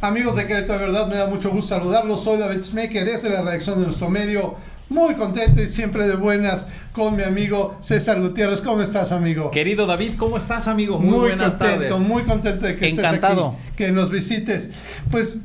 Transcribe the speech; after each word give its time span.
Amigos 0.00 0.36
de 0.36 0.46
Querétaro, 0.46 0.80
de 0.80 0.86
verdad 0.86 1.06
me 1.08 1.16
da 1.16 1.26
mucho 1.26 1.50
gusto 1.50 1.74
saludarlos. 1.74 2.22
Soy 2.22 2.38
David 2.38 2.62
Smeke 2.62 3.04
desde 3.04 3.30
la 3.30 3.40
redacción 3.40 3.78
de 3.78 3.86
nuestro 3.86 4.10
medio. 4.10 4.54
Muy 4.90 5.14
contento 5.14 5.62
y 5.62 5.68
siempre 5.68 6.06
de 6.06 6.14
buenas 6.14 6.66
con 6.92 7.16
mi 7.16 7.22
amigo 7.22 7.78
César 7.80 8.20
Gutiérrez. 8.20 8.60
¿Cómo 8.60 8.82
estás, 8.82 9.12
amigo? 9.12 9.50
Querido 9.50 9.86
David, 9.86 10.12
¿cómo 10.18 10.36
estás, 10.36 10.68
amigo? 10.68 10.98
Muy, 10.98 11.30
buenas 11.30 11.52
contento, 11.52 11.98
muy 12.00 12.22
contento 12.24 12.66
de 12.66 12.76
que 12.76 12.90
Encantado. 12.90 13.46
estés 13.52 13.64
aquí, 13.64 13.76
que 13.76 13.92
nos 13.92 14.10
visites. 14.10 14.68
Pues 15.10 15.38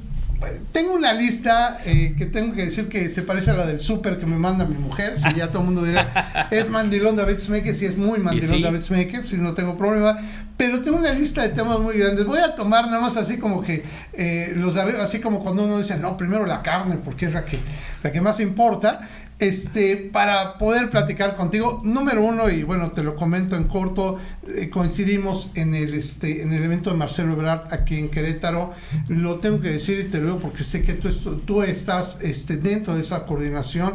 tengo 0.72 0.94
una 0.94 1.14
lista 1.14 1.80
eh, 1.86 2.16
que 2.18 2.26
tengo 2.26 2.56
que 2.56 2.66
decir 2.66 2.88
que 2.88 3.10
se 3.10 3.24
parece 3.24 3.52
a 3.52 3.56
la 3.56 3.66
del 3.66 3.80
súper 3.80 4.18
que 4.18 4.26
me 4.26 4.38
manda 4.38 4.66
mi 4.66 4.76
mujer. 4.76 5.20
Si 5.20 5.34
ya 5.34 5.48
todo 5.48 5.60
el 5.60 5.66
mundo 5.66 5.84
dirá, 5.84 6.48
es 6.52 6.70
mandilón 6.70 7.16
David 7.16 7.40
Smeke, 7.40 7.76
si 7.76 7.86
es 7.86 7.98
muy 7.98 8.20
mandilón 8.20 8.58
sí? 8.58 8.64
David 8.64 8.82
Smeke, 8.82 9.28
si 9.28 9.38
no 9.38 9.54
tengo 9.54 9.78
problema. 9.78 10.18
Pero 10.56 10.82
tengo 10.82 10.98
una 10.98 11.14
lista 11.14 11.42
de 11.42 11.50
temas 11.50 11.80
muy 11.80 11.98
grandes. 11.98 12.26
Voy 12.26 12.40
a 12.40 12.54
tomar 12.54 12.86
nada 12.86 13.00
más 13.00 13.18
así 13.18 13.38
como 13.38 13.62
que 13.62 13.84
eh, 14.14 14.54
los 14.56 14.76
de 14.76 14.82
arriba, 14.82 15.04
así 15.04 15.20
como 15.20 15.42
cuando 15.42 15.64
uno 15.64 15.78
dice, 15.78 15.98
no, 15.98 16.18
primero 16.18 16.46
la 16.46 16.62
carne, 16.62 16.98
porque 16.98 17.28
es 17.28 17.34
la 17.34 17.46
que, 17.46 17.60
la 18.04 18.12
que 18.12 18.22
más 18.22 18.40
importa. 18.40 19.08
Este, 19.40 19.96
para 19.96 20.58
poder 20.58 20.90
platicar 20.90 21.38
contigo, 21.38 21.82
número 21.86 22.22
uno, 22.22 22.50
y 22.50 22.64
bueno, 22.64 22.92
te 22.92 23.04
lo 23.04 23.16
comento 23.16 23.56
en 23.56 23.70
corto, 23.70 24.20
eh, 24.54 24.70
coincidimos 24.70 25.52
en 25.56 25.74
el, 25.76 25.94
este, 25.94 26.42
en 26.42 26.52
el 26.52 26.62
evento 26.62 26.90
de 26.90 26.98
Marcelo 26.98 27.32
Ebrard 27.32 27.74
aquí 27.74 27.98
en 27.98 28.10
Querétaro. 28.10 28.74
Lo 29.08 29.40
tengo 29.40 29.62
que 29.62 29.70
decir 29.70 29.98
y 29.98 30.10
te 30.10 30.20
lo 30.20 30.26
digo 30.26 30.40
porque 30.40 30.66
sé 30.66 30.82
que 30.82 30.94
tú, 30.94 31.10
tú 31.46 31.64
estás 31.64 32.20
este, 32.22 32.58
dentro 32.58 32.96
de 32.96 33.02
esa 33.02 33.26
coordinación. 33.26 33.94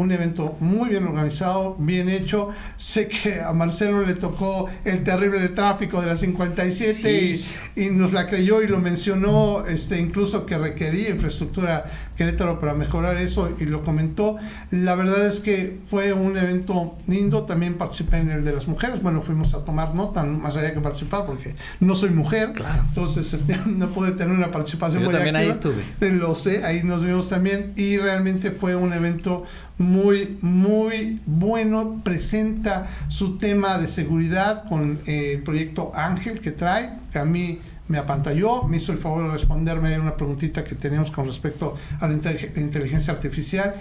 Un 0.00 0.12
evento 0.12 0.56
muy 0.60 0.90
bien 0.90 1.06
organizado, 1.06 1.76
bien 1.78 2.08
hecho. 2.08 2.48
Sé 2.76 3.08
que 3.08 3.40
a 3.40 3.52
Marcelo 3.52 4.02
le 4.02 4.14
tocó 4.14 4.68
el 4.84 5.04
terrible 5.04 5.48
tráfico 5.50 6.00
de 6.00 6.06
la 6.06 6.16
57 6.16 7.12
y, 7.12 7.44
y 7.76 7.90
nos 7.90 8.12
la 8.12 8.26
creyó 8.26 8.62
y 8.62 8.66
lo 8.66 8.78
mencionó, 8.78 9.66
este, 9.66 9.98
incluso 9.98 10.46
que 10.46 10.56
requería 10.56 11.10
infraestructura 11.10 11.84
Querétaro 12.20 12.60
para 12.60 12.74
mejorar 12.74 13.16
eso 13.16 13.50
y 13.58 13.64
lo 13.64 13.82
comentó. 13.82 14.36
La 14.70 14.94
verdad 14.94 15.26
es 15.26 15.40
que 15.40 15.80
fue 15.86 16.12
un 16.12 16.36
evento 16.36 16.98
lindo. 17.06 17.44
También 17.44 17.78
participé 17.78 18.18
en 18.18 18.30
el 18.30 18.44
de 18.44 18.52
las 18.52 18.68
mujeres. 18.68 19.02
Bueno, 19.02 19.22
fuimos 19.22 19.54
a 19.54 19.64
tomar 19.64 19.94
nota, 19.94 20.22
más 20.22 20.54
allá 20.58 20.74
que 20.74 20.80
participar, 20.80 21.24
porque 21.24 21.54
no 21.80 21.96
soy 21.96 22.10
mujer. 22.10 22.52
Claro. 22.52 22.84
Entonces 22.86 23.32
este, 23.32 23.58
no 23.66 23.90
pude 23.92 24.12
tener 24.12 24.36
una 24.36 24.50
participación 24.50 25.02
Yo 25.02 25.08
muy 25.08 25.14
también 25.14 25.36
ahí 25.36 25.48
estuve. 25.48 25.82
Lo 26.10 26.34
sé, 26.34 26.62
ahí 26.62 26.82
nos 26.82 27.02
vimos 27.02 27.30
también 27.30 27.72
y 27.76 27.96
realmente 27.96 28.50
fue 28.50 28.76
un 28.76 28.92
evento 28.92 29.44
muy, 29.80 30.38
muy 30.42 31.20
bueno. 31.26 32.00
Presenta 32.04 32.88
su 33.08 33.38
tema 33.38 33.78
de 33.78 33.88
seguridad 33.88 34.68
con 34.68 35.00
eh, 35.06 35.32
el 35.34 35.42
proyecto 35.42 35.90
Ángel 35.94 36.40
que 36.40 36.52
trae, 36.52 36.98
que 37.10 37.18
a 37.18 37.24
mí 37.24 37.58
me 37.88 37.98
apantalló, 37.98 38.64
me 38.64 38.76
hizo 38.76 38.92
el 38.92 38.98
favor 38.98 39.24
de 39.24 39.32
responderme 39.32 39.98
una 39.98 40.16
preguntita 40.16 40.62
que 40.62 40.76
teníamos 40.76 41.10
con 41.10 41.26
respecto 41.26 41.74
a 41.98 42.06
la 42.06 42.14
inte- 42.14 42.52
inteligencia 42.56 43.12
artificial. 43.12 43.74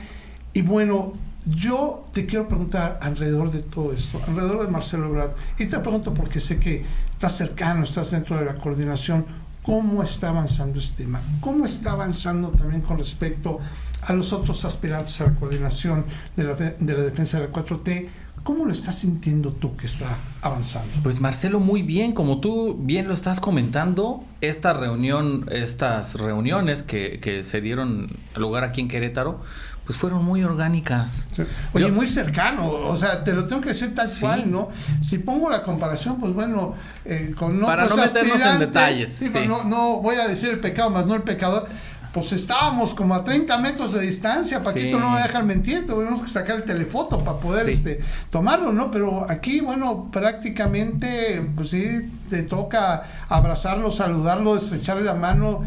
Y 0.54 0.62
bueno, 0.64 1.14
yo 1.46 2.06
te 2.12 2.26
quiero 2.26 2.48
preguntar 2.48 2.98
alrededor 3.02 3.52
de 3.52 3.62
todo 3.62 3.94
esto, 3.94 4.20
alrededor 4.26 4.66
de 4.66 4.72
Marcelo 4.72 5.06
Ebrard, 5.06 5.32
y 5.60 5.66
te 5.66 5.78
pregunto 5.80 6.14
porque 6.14 6.40
sé 6.40 6.60
que 6.60 6.84
estás 7.10 7.36
cercano, 7.38 7.84
estás 7.84 8.10
dentro 8.12 8.38
de 8.38 8.46
la 8.46 8.56
coordinación, 8.56 9.26
¿cómo 9.62 10.02
está 10.02 10.30
avanzando 10.30 10.80
este 10.80 11.04
tema? 11.04 11.22
¿Cómo 11.40 11.66
está 11.66 11.92
avanzando 11.92 12.50
también 12.50 12.82
con 12.82 12.98
respecto 12.98 13.60
a 13.60 13.89
los 14.14 14.34
otros 14.34 14.66
aspirantes 14.66 15.20
a 15.22 15.26
la 15.26 15.36
coordinación 15.36 16.06
de 16.36 16.44
la, 16.44 16.54
de 16.56 16.94
la 16.94 17.04
defensa 17.04 17.40
de 17.40 17.48
la 17.48 17.54
4T? 17.54 18.08
¿Cómo 18.44 18.64
lo 18.66 18.72
estás 18.72 18.98
sintiendo 18.98 19.52
tú 19.52 19.76
que 19.76 19.86
está 19.86 20.06
avanzando? 20.42 20.90
Pues 21.04 21.20
Marcelo, 21.20 21.60
muy 21.60 21.82
bien, 21.84 22.14
como 22.14 22.40
tú 22.40 22.78
bien 22.80 23.08
lo 23.10 23.14
estás 23.14 23.42
comentando, 23.42 24.24
esta 24.40 24.72
reunión, 24.74 25.46
estas 25.52 26.14
reuniones 26.16 26.82
que, 26.82 27.20
que 27.20 27.44
se 27.44 27.60
dieron 27.60 28.08
lugar 28.38 28.64
aquí 28.64 28.80
en 28.80 28.88
Querétaro, 28.88 29.42
pues 29.86 30.00
fueron 30.00 30.24
muy 30.24 30.42
orgánicas. 30.44 31.28
Oye, 31.74 31.88
Yo- 31.88 31.94
muy 31.94 32.08
cercano, 32.08 32.70
o 32.70 32.96
sea, 32.96 33.24
te 33.26 33.34
lo 33.34 33.46
tengo 33.46 33.62
que 33.62 33.70
decir 33.70 33.94
tal 33.94 34.08
Sí. 34.08 34.22
cual, 34.22 34.50
¿no? 34.50 34.70
Si 35.02 35.18
pongo 35.18 35.50
la 35.50 35.64
comparación, 35.64 36.18
pues 36.20 36.32
bueno, 36.34 36.76
eh, 37.06 37.34
con 37.38 37.60
Para 37.60 37.88
no 37.88 37.98
meternos 37.98 38.40
en 38.40 38.60
detalles, 38.60 39.10
Sí, 39.16 39.30
sí. 39.30 39.40
no, 39.48 39.64
no 39.66 39.98
voy 40.00 40.16
a 40.16 40.28
decir 40.28 40.50
el 40.50 40.60
pecado 40.60 40.90
más 40.92 41.06
no 41.08 41.16
el 41.16 41.24
pecador. 41.24 41.68
Pues 42.14 42.32
estábamos 42.34 42.96
como 42.96 43.14
a 43.14 43.24
30 43.24 43.56
metros 43.60 43.94
de 43.94 44.02
distancia, 44.02 44.64
Paquito 44.64 44.98
Sí. 44.98 45.04
no 45.04 45.10
me 45.10 45.16
va 45.16 45.20
a 45.20 45.28
dejar 45.28 45.44
mentir, 45.44 45.86
tuvimos 45.86 46.22
que 46.22 46.28
sacar 46.28 46.56
el 46.58 46.64
telefoto 46.64 47.24
para 47.24 47.38
poder 47.38 47.66
Sí. 47.68 47.72
este, 47.74 48.00
tomarlo, 48.32 48.74
¿no? 48.74 48.90
Pero 48.90 49.30
aquí, 49.30 49.60
bueno, 49.60 50.10
prácticamente, 50.12 51.48
pues 51.56 51.70
sí, 51.70 52.12
te 52.30 52.44
toca 52.44 53.04
abrazarlo, 53.28 53.92
saludarlo, 53.92 54.58
estrecharle 54.58 55.04
la 55.04 55.14
mano. 55.14 55.62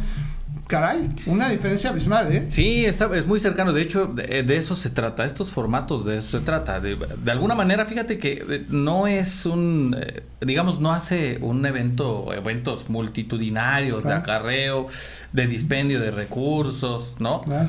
Caray, 0.73 1.07
una 1.27 1.51
diferencia 1.51 1.91
abismal, 1.91 2.33
¿eh? 2.33 2.45
Sí, 2.47 2.87
está, 2.87 3.15
es 3.15 3.27
muy 3.27 3.41
cercano. 3.41 3.75
De 3.75 3.83
hecho, 3.83 4.07
de, 4.07 4.43
de 4.43 4.57
eso 4.57 4.75
se 4.75 4.89
trata. 4.89 5.27
Estos 5.27 5.51
formatos 5.51 6.07
de 6.07 6.17
eso 6.17 6.39
se 6.39 6.43
trata. 6.43 6.81
De, 6.81 6.97
de 6.97 7.31
alguna 7.31 7.55
manera, 7.55 7.85
fíjate 7.85 8.17
que 8.17 8.43
eh, 8.49 8.65
no 8.71 9.07
es 9.07 9.45
un, 9.45 9.95
eh, 10.01 10.23
digamos, 10.41 10.81
no 10.81 10.91
hace 10.91 11.37
un 11.43 11.67
evento, 11.67 12.33
eventos 12.33 12.89
multitudinarios 12.89 14.03
de 14.03 14.15
acarreo, 14.15 14.87
de 15.33 15.47
dispendio 15.47 16.01
de 16.01 16.11
recursos, 16.11 17.17
¿no? 17.19 17.43
Claro. 17.43 17.69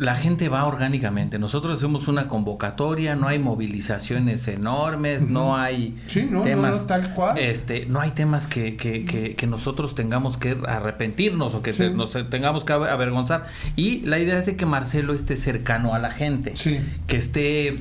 La 0.00 0.14
gente 0.16 0.48
va 0.48 0.64
orgánicamente. 0.64 1.38
Nosotros 1.38 1.76
hacemos 1.76 2.08
una 2.08 2.26
convocatoria, 2.26 3.16
no 3.16 3.28
hay 3.28 3.38
movilizaciones 3.38 4.48
enormes, 4.48 5.28
no 5.28 5.58
hay 5.58 5.98
Sí, 6.06 6.22
no, 6.30 6.38
no, 6.38 6.42
temas, 6.44 6.80
no, 6.80 6.86
tal 6.86 7.12
cual. 7.12 7.36
este, 7.38 7.84
no 7.84 8.00
hay 8.00 8.12
temas 8.12 8.46
que, 8.46 8.76
que, 8.76 9.04
que, 9.04 9.34
que 9.36 9.46
nosotros 9.46 9.94
tengamos 9.94 10.38
que 10.38 10.56
arrepentirnos 10.66 11.54
o 11.54 11.60
que 11.60 11.74
Sí. 11.74 11.78
te- 11.80 11.90
nos 11.90 12.12
tengamos 12.30 12.64
que 12.64 12.72
avergonzar. 12.72 13.44
Y 13.76 14.00
la 14.06 14.18
idea 14.18 14.38
es 14.38 14.46
de 14.46 14.56
que 14.56 14.64
Marcelo 14.64 15.12
esté 15.12 15.36
cercano 15.36 15.94
a 15.94 15.98
la 15.98 16.10
gente, 16.10 16.52
Sí. 16.56 16.80
que 17.06 17.16
esté, 17.18 17.80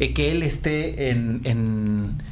eh, 0.00 0.12
que 0.12 0.32
él 0.32 0.42
esté 0.42 1.08
en, 1.10 1.40
en 1.44 2.22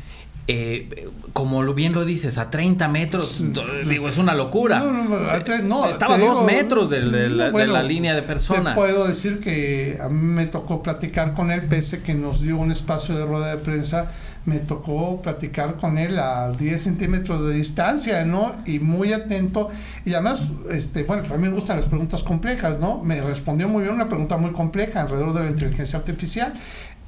eh, 0.54 1.08
como 1.32 1.62
bien 1.72 1.94
lo 1.94 2.04
dices, 2.04 2.36
a 2.36 2.50
30 2.50 2.86
metros, 2.88 3.42
digo, 3.88 4.06
es 4.06 4.18
una 4.18 4.34
locura. 4.34 4.80
No, 4.80 4.92
no, 4.92 5.04
no, 5.04 5.62
no, 5.62 5.86
Estaba 5.86 6.16
a 6.16 6.18
dos 6.18 6.44
metros 6.44 6.90
de, 6.90 7.00
de 7.08 7.30
la, 7.30 7.46
de 7.46 7.50
bueno, 7.52 7.72
la 7.72 7.82
línea 7.82 8.14
de 8.14 8.20
personas. 8.20 8.74
Te 8.74 8.80
puedo 8.80 9.08
decir 9.08 9.40
que 9.40 9.98
a 9.98 10.10
mí 10.10 10.20
me 10.20 10.46
tocó 10.46 10.82
platicar 10.82 11.32
con 11.32 11.50
él, 11.50 11.62
pese 11.62 12.02
que 12.02 12.12
nos 12.12 12.42
dio 12.42 12.58
un 12.58 12.70
espacio 12.70 13.16
de 13.16 13.24
rueda 13.24 13.48
de 13.48 13.62
prensa, 13.62 14.10
me 14.44 14.58
tocó 14.58 15.20
platicar 15.22 15.76
con 15.76 15.98
él 15.98 16.18
a 16.18 16.50
10 16.52 16.80
centímetros 16.80 17.46
de 17.46 17.54
distancia, 17.54 18.24
¿no? 18.24 18.56
Y 18.66 18.78
muy 18.78 19.12
atento. 19.12 19.70
Y 20.04 20.14
además, 20.14 20.50
este, 20.70 21.04
bueno, 21.04 21.24
a 21.32 21.36
mí 21.36 21.48
me 21.48 21.54
gustan 21.54 21.76
las 21.76 21.86
preguntas 21.86 22.22
complejas, 22.22 22.78
¿no? 22.78 23.02
Me 23.02 23.20
respondió 23.20 23.68
muy 23.68 23.82
bien 23.82 23.94
una 23.94 24.08
pregunta 24.08 24.36
muy 24.36 24.52
compleja 24.52 25.02
alrededor 25.02 25.32
de 25.34 25.44
la 25.44 25.50
inteligencia 25.50 25.98
artificial. 25.98 26.54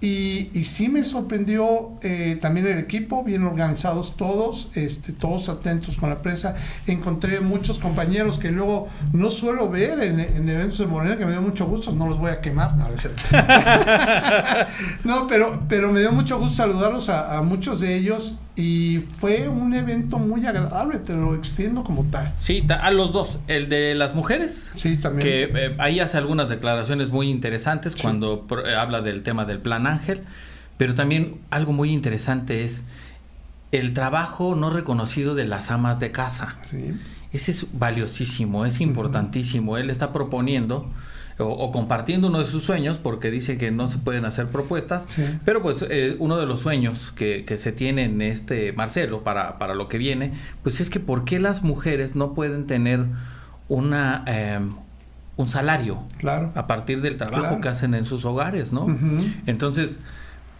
Y, 0.00 0.50
y 0.52 0.64
sí 0.64 0.90
me 0.90 1.02
sorprendió 1.02 1.92
eh, 2.02 2.36
también 2.38 2.66
el 2.66 2.76
equipo, 2.76 3.24
bien 3.24 3.42
organizados 3.44 4.16
todos, 4.16 4.70
este, 4.74 5.12
todos 5.12 5.48
atentos 5.48 5.96
con 5.96 6.10
la 6.10 6.20
prensa. 6.20 6.56
Encontré 6.86 7.40
muchos 7.40 7.78
compañeros 7.78 8.38
que 8.38 8.50
luego 8.50 8.88
no 9.14 9.30
suelo 9.30 9.70
ver 9.70 10.02
en, 10.02 10.20
en 10.20 10.46
eventos 10.46 10.78
de 10.78 10.86
Morena, 10.86 11.16
que 11.16 11.24
me 11.24 11.32
dio 11.32 11.40
mucho 11.40 11.66
gusto, 11.66 11.92
no 11.92 12.06
los 12.06 12.18
voy 12.18 12.32
a 12.32 12.42
quemar. 12.42 12.76
No. 12.76 12.84
No, 15.04 15.26
pero, 15.28 15.62
pero 15.70 15.90
me 15.90 16.00
dio 16.00 16.12
mucho 16.12 16.38
gusto 16.38 16.56
saludarlos 16.56 17.08
a, 17.08 17.23
a 17.30 17.42
muchos 17.42 17.80
de 17.80 17.96
ellos 17.96 18.38
y 18.56 19.04
fue 19.18 19.48
un 19.48 19.74
evento 19.74 20.18
muy 20.18 20.46
agradable, 20.46 20.98
te 20.98 21.14
lo 21.14 21.34
extiendo 21.34 21.82
como 21.84 22.04
tal. 22.04 22.32
Sí, 22.38 22.64
a 22.68 22.90
los 22.90 23.12
dos. 23.12 23.38
El 23.48 23.68
de 23.68 23.94
las 23.94 24.14
mujeres, 24.14 24.70
Sí, 24.74 24.96
también. 24.96 25.26
que 25.26 25.42
eh, 25.66 25.76
ahí 25.78 26.00
hace 26.00 26.16
algunas 26.18 26.48
declaraciones 26.48 27.10
muy 27.10 27.28
interesantes 27.28 27.92
Sí. 27.94 28.02
cuando 28.02 28.46
eh, 28.66 28.74
habla 28.74 29.00
del 29.00 29.22
tema 29.22 29.44
del 29.44 29.58
plan 29.58 29.86
Ángel, 29.86 30.22
pero 30.76 30.94
también 30.94 31.36
algo 31.50 31.72
muy 31.72 31.92
interesante 31.92 32.64
es 32.64 32.84
el 33.72 33.92
trabajo 33.92 34.54
no 34.54 34.70
reconocido 34.70 35.34
de 35.34 35.46
las 35.46 35.70
amas 35.70 35.98
de 36.00 36.12
casa. 36.12 36.56
Sí. 36.64 36.92
Ese 37.32 37.50
es 37.50 37.66
valiosísimo, 37.72 38.64
es 38.66 38.80
importantísimo. 38.80 39.76
Él 39.78 39.90
está 39.90 40.12
proponiendo 40.12 40.88
o, 41.38 41.44
o 41.44 41.72
compartiendo 41.72 42.28
uno 42.28 42.38
de 42.38 42.46
sus 42.46 42.62
sueños 42.64 42.98
porque 43.02 43.30
dice 43.30 43.58
que 43.58 43.70
no 43.70 43.88
se 43.88 43.98
pueden 43.98 44.24
hacer 44.24 44.46
propuestas, 44.46 45.04
Sí. 45.08 45.22
pero 45.44 45.62
pues 45.62 45.84
eh, 45.88 46.16
uno 46.18 46.36
de 46.36 46.46
los 46.46 46.60
sueños 46.60 47.12
que, 47.16 47.44
que 47.44 47.56
se 47.58 47.72
tiene 47.72 48.04
en 48.04 48.22
este 48.22 48.72
Marcelo 48.72 49.24
para, 49.24 49.58
para 49.58 49.74
lo 49.74 49.88
que 49.88 49.98
viene, 49.98 50.32
pues 50.62 50.80
es 50.80 50.90
que 50.90 51.00
¿por 51.00 51.24
qué 51.24 51.38
las 51.40 51.62
mujeres 51.62 52.14
no 52.14 52.34
pueden 52.34 52.66
tener 52.66 53.04
una 53.68 54.24
eh, 54.26 54.60
un 55.36 55.48
salario 55.48 56.02
Claro. 56.18 56.52
a 56.54 56.66
partir 56.68 57.00
del 57.00 57.16
trabajo 57.16 57.40
Claro. 57.40 57.60
que 57.60 57.68
hacen 57.68 57.94
en 57.94 58.04
sus 58.04 58.24
hogares, 58.24 58.72
¿no? 58.72 58.86
Entonces, 59.46 59.98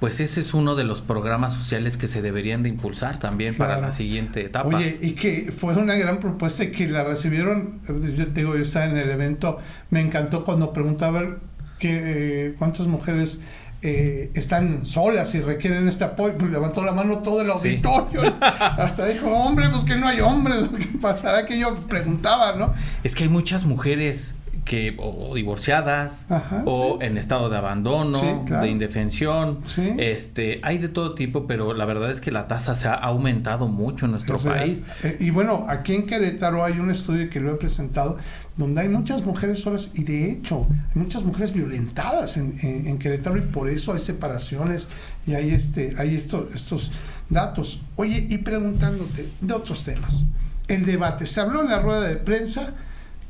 pues 0.05 0.21
ese 0.21 0.41
es 0.41 0.53
uno 0.53 0.75
de 0.75 0.85
los 0.85 1.01
programas 1.01 1.55
sociales 1.55 1.97
que 1.97 2.09
se 2.09 2.21
deberían 2.21 2.63
de 2.63 2.69
impulsar 2.69 3.19
también 3.19 3.55
para 3.55 3.81
la 3.81 3.91
siguiente 3.95 4.45
etapa. 4.45 4.69
Oye, 4.69 4.99
y 5.01 5.13
que 5.13 5.51
fue 5.51 5.75
una 5.77 5.95
gran 5.95 6.21
propuesta 6.21 6.65
y 6.65 6.73
que 6.73 6.87
la 6.91 7.05
recibieron, 7.05 7.81
yo 8.15 8.27
te 8.27 8.43
digo, 8.43 8.55
yo 8.55 8.61
estaba 8.61 8.85
en 8.85 8.99
el 8.99 9.09
evento, 9.09 9.57
me 9.89 10.03
encantó 10.03 10.45
cuando 10.45 10.75
preguntaba 10.75 11.39
que, 11.79 12.49
eh, 12.49 12.55
cuántas 12.59 12.87
mujeres 12.87 13.41
eh, 13.81 14.31
están 14.35 14.85
solas 14.85 15.35
y 15.37 15.41
requieren 15.41 15.89
este 15.89 16.05
apoyo. 16.05 16.37
Pues 16.37 16.53
levantó 16.53 16.85
la 16.85 16.93
mano 16.93 17.21
todo 17.21 17.41
el 17.41 17.51
auditorio. 17.51 18.21
Hasta 18.61 19.07
dijo, 19.07 19.31
hombre, 19.31 19.71
pues 19.71 19.85
que 19.85 19.97
no 19.97 20.07
hay 20.07 20.21
hombres. 20.21 20.69
¿Qué 20.69 20.99
pasará? 21.01 21.47
Que 21.47 21.59
yo 21.59 21.77
preguntaba, 21.89 22.57
¿no? 22.57 22.75
Es 23.05 23.15
que 23.15 23.23
hay 23.23 23.31
muchas 23.31 23.65
mujeres 23.65 24.35
que 24.65 24.97
o 24.99 25.35
divorciadas 25.35 26.27
o 26.65 26.99
en 27.03 27.19
estado 27.19 27.51
de 27.51 27.57
abandono, 27.57 28.45
de 28.45 28.69
indefensión, 28.69 29.61
este, 29.99 30.61
hay 30.63 30.79
de 30.79 30.89
todo 30.89 31.15
tipo, 31.15 31.47
pero 31.47 31.75
la 31.75 31.85
verdad 31.85 32.11
es 32.11 32.21
que 32.21 32.31
la 32.31 32.49
tasa 32.49 32.75
se 32.75 32.89
ha 32.89 32.95
aumentado 32.95 33.69
mucho 33.69 34.07
en 34.07 34.13
nuestro 34.13 34.39
país. 34.39 34.83
Eh, 35.03 35.17
y 35.21 35.31
bueno, 35.31 35.67
aquí 35.69 35.95
en 35.95 36.07
Querétaro 36.07 36.65
hay 36.65 36.79
un 36.79 36.91
estudio 36.91 37.29
que 37.29 37.41
lo 37.41 37.51
he 37.51 37.55
presentado 37.55 38.17
donde 38.57 38.83
hay 38.83 38.89
muchas 38.89 39.25
mujeres 39.25 39.61
solas 39.61 39.91
y 39.95 40.05
de 40.05 40.31
hecho 40.31 40.67
hay 40.71 41.01
muchas 41.01 41.25
mujeres 41.25 41.53
violentadas 41.53 42.37
en, 42.37 42.59
en, 42.63 42.99
Querétaro 42.99 43.37
y 43.37 43.43
por 43.43 43.69
eso 43.69 43.93
hay 43.93 43.99
separaciones 43.99 44.89
y 45.27 45.35
hay 45.35 45.51
este, 45.51 45.95
hay 45.99 46.15
estos, 46.15 46.55
estos 46.55 46.93
datos. 47.29 47.83
Oye, 47.97 48.27
y 48.31 48.39
preguntándote 48.39 49.29
de 49.41 49.55
otros 49.55 49.85
temas. 49.85 50.25
El 50.69 50.87
debate, 50.87 51.27
se 51.27 51.41
habló 51.41 51.61
en 51.61 51.69
la 51.69 51.81
rueda 51.81 52.09
de 52.09 52.17
prensa 52.17 52.73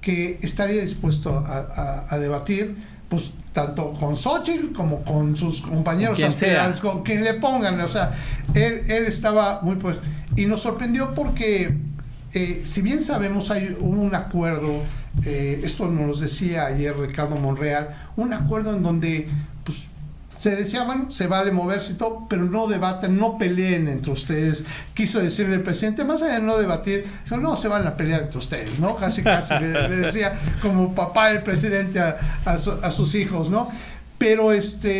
que 0.04 0.38
estaría 0.42 0.82
dispuesto 0.82 1.42
a, 1.46 2.18
debatir, 2.18 2.76
pues 3.08 3.32
tanto 3.52 3.94
con 3.94 4.16
Xochitl 4.16 4.72
como 4.72 5.02
con 5.02 5.34
sus 5.34 5.62
compañeros 5.62 6.22
aspirantes, 6.22 6.80
con 6.80 7.02
quien 7.02 7.24
le 7.24 7.34
pongan, 7.34 7.80
o 7.80 7.88
sea, 7.88 8.12
él, 8.52 8.82
él 8.88 9.06
estaba 9.06 9.60
muy 9.62 9.76
pues 9.76 9.98
y 10.36 10.44
nos 10.44 10.60
sorprendió 10.60 11.14
porque 11.14 11.78
eh, 12.34 12.62
si 12.64 12.82
bien 12.82 13.00
sabemos 13.00 13.50
hay 13.50 13.76
un 13.80 14.14
acuerdo, 14.14 14.82
eh, 15.24 15.62
esto 15.64 15.88
nos 15.88 16.20
decía 16.20 16.66
ayer 16.66 16.94
Ricardo 16.96 17.36
Monreal, 17.36 17.96
un 18.16 18.32
acuerdo 18.32 18.76
en 18.76 18.82
donde 18.82 19.28
pues 19.64 19.86
se 20.44 20.56
decía, 20.56 20.84
bueno, 20.84 21.10
se 21.10 21.26
vale 21.26 21.52
moverse 21.52 21.92
y 21.92 21.96
todo, 21.96 22.26
pero 22.28 22.44
no 22.44 22.66
debaten, 22.66 23.16
no 23.18 23.38
peleen 23.38 23.88
entre 23.88 24.12
ustedes. 24.12 24.62
Quiso 24.92 25.18
decirle 25.18 25.54
el 25.54 25.62
presidente, 25.62 26.04
más 26.04 26.20
allá 26.20 26.34
de 26.34 26.42
no 26.42 26.58
debatir, 26.58 27.06
no 27.30 27.56
se 27.56 27.66
van 27.66 27.86
a 27.86 27.96
pelear 27.96 28.24
entre 28.24 28.36
ustedes, 28.36 28.78
¿no? 28.78 28.94
Casi, 28.96 29.22
casi 29.22 29.54
le, 29.58 29.88
decía 29.88 30.38
como 30.60 30.94
papá 30.94 31.30
el 31.30 31.42
presidente 31.42 31.98
a, 31.98 32.90
sus 32.90 33.14
hijos, 33.14 33.48
¿no? 33.48 33.70
Pero 34.18 34.52
este, 34.52 34.90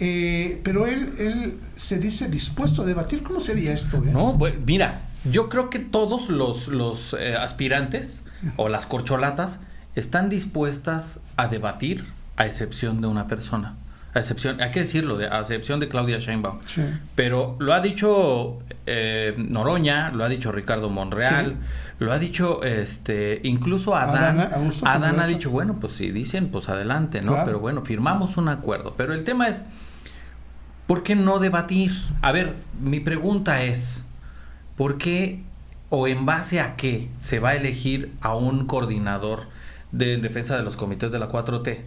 eh, 0.00 0.60
pero 0.64 0.88
él, 0.88 1.14
él 1.20 1.60
se 1.76 2.00
dice 2.00 2.26
dispuesto 2.26 2.82
a 2.82 2.84
debatir. 2.84 3.22
¿Cómo 3.22 3.38
sería 3.38 3.72
esto? 3.72 3.98
Eh? 3.98 4.10
No, 4.12 4.32
bueno, 4.32 4.58
mira, 4.66 5.02
yo 5.30 5.48
creo 5.48 5.70
que 5.70 5.78
todos 5.78 6.28
los, 6.28 6.66
los 6.66 7.14
eh, 7.16 7.36
aspirantes 7.36 8.22
o 8.56 8.68
las 8.68 8.86
corcholatas 8.86 9.60
están 9.94 10.28
dispuestas 10.28 11.20
a 11.36 11.46
debatir 11.46 12.04
a 12.36 12.46
excepción 12.46 13.00
de 13.00 13.06
una 13.06 13.28
persona. 13.28 13.76
A 14.14 14.18
excepción, 14.18 14.60
hay 14.60 14.70
que 14.70 14.80
decirlo, 14.80 15.16
de, 15.16 15.26
a 15.26 15.40
excepción 15.40 15.80
de 15.80 15.88
Claudia 15.88 16.18
Sheinbaum. 16.18 16.58
Pero 17.14 17.56
lo 17.58 17.72
ha 17.72 17.80
dicho 17.80 18.58
eh, 18.84 19.34
Noroña, 19.38 20.10
lo 20.10 20.24
ha 20.24 20.28
dicho 20.28 20.52
Ricardo 20.52 20.90
Monreal, 20.90 21.56
lo 21.98 22.12
ha 22.12 22.18
dicho 22.18 22.62
este 22.62 23.40
incluso 23.42 23.96
Adán. 23.96 24.38
Adán, 24.84 25.18
ha 25.18 25.26
dicho, 25.26 25.50
bueno, 25.50 25.78
pues 25.80 25.94
si 25.94 26.10
dicen, 26.10 26.48
pues 26.48 26.68
adelante, 26.68 27.22
¿no? 27.22 27.42
Pero 27.46 27.58
bueno, 27.58 27.82
firmamos 27.86 28.36
un 28.36 28.48
acuerdo. 28.48 28.94
Pero 28.98 29.14
el 29.14 29.24
tema 29.24 29.48
es, 29.48 29.64
¿por 30.86 31.02
qué 31.02 31.14
no 31.14 31.38
debatir? 31.38 31.92
A 32.20 32.32
ver, 32.32 32.56
mi 32.82 33.00
pregunta 33.00 33.62
es, 33.62 34.04
¿por 34.76 34.98
qué 34.98 35.42
o 35.88 36.06
en 36.06 36.26
base 36.26 36.60
a 36.60 36.76
qué 36.76 37.08
se 37.18 37.40
va 37.40 37.50
a 37.50 37.54
elegir 37.54 38.12
a 38.20 38.34
un 38.34 38.66
coordinador 38.66 39.46
de 39.90 40.18
defensa 40.18 40.54
de 40.56 40.64
los 40.64 40.76
comités 40.76 41.12
de 41.12 41.18
la 41.18 41.30
4T? 41.30 41.78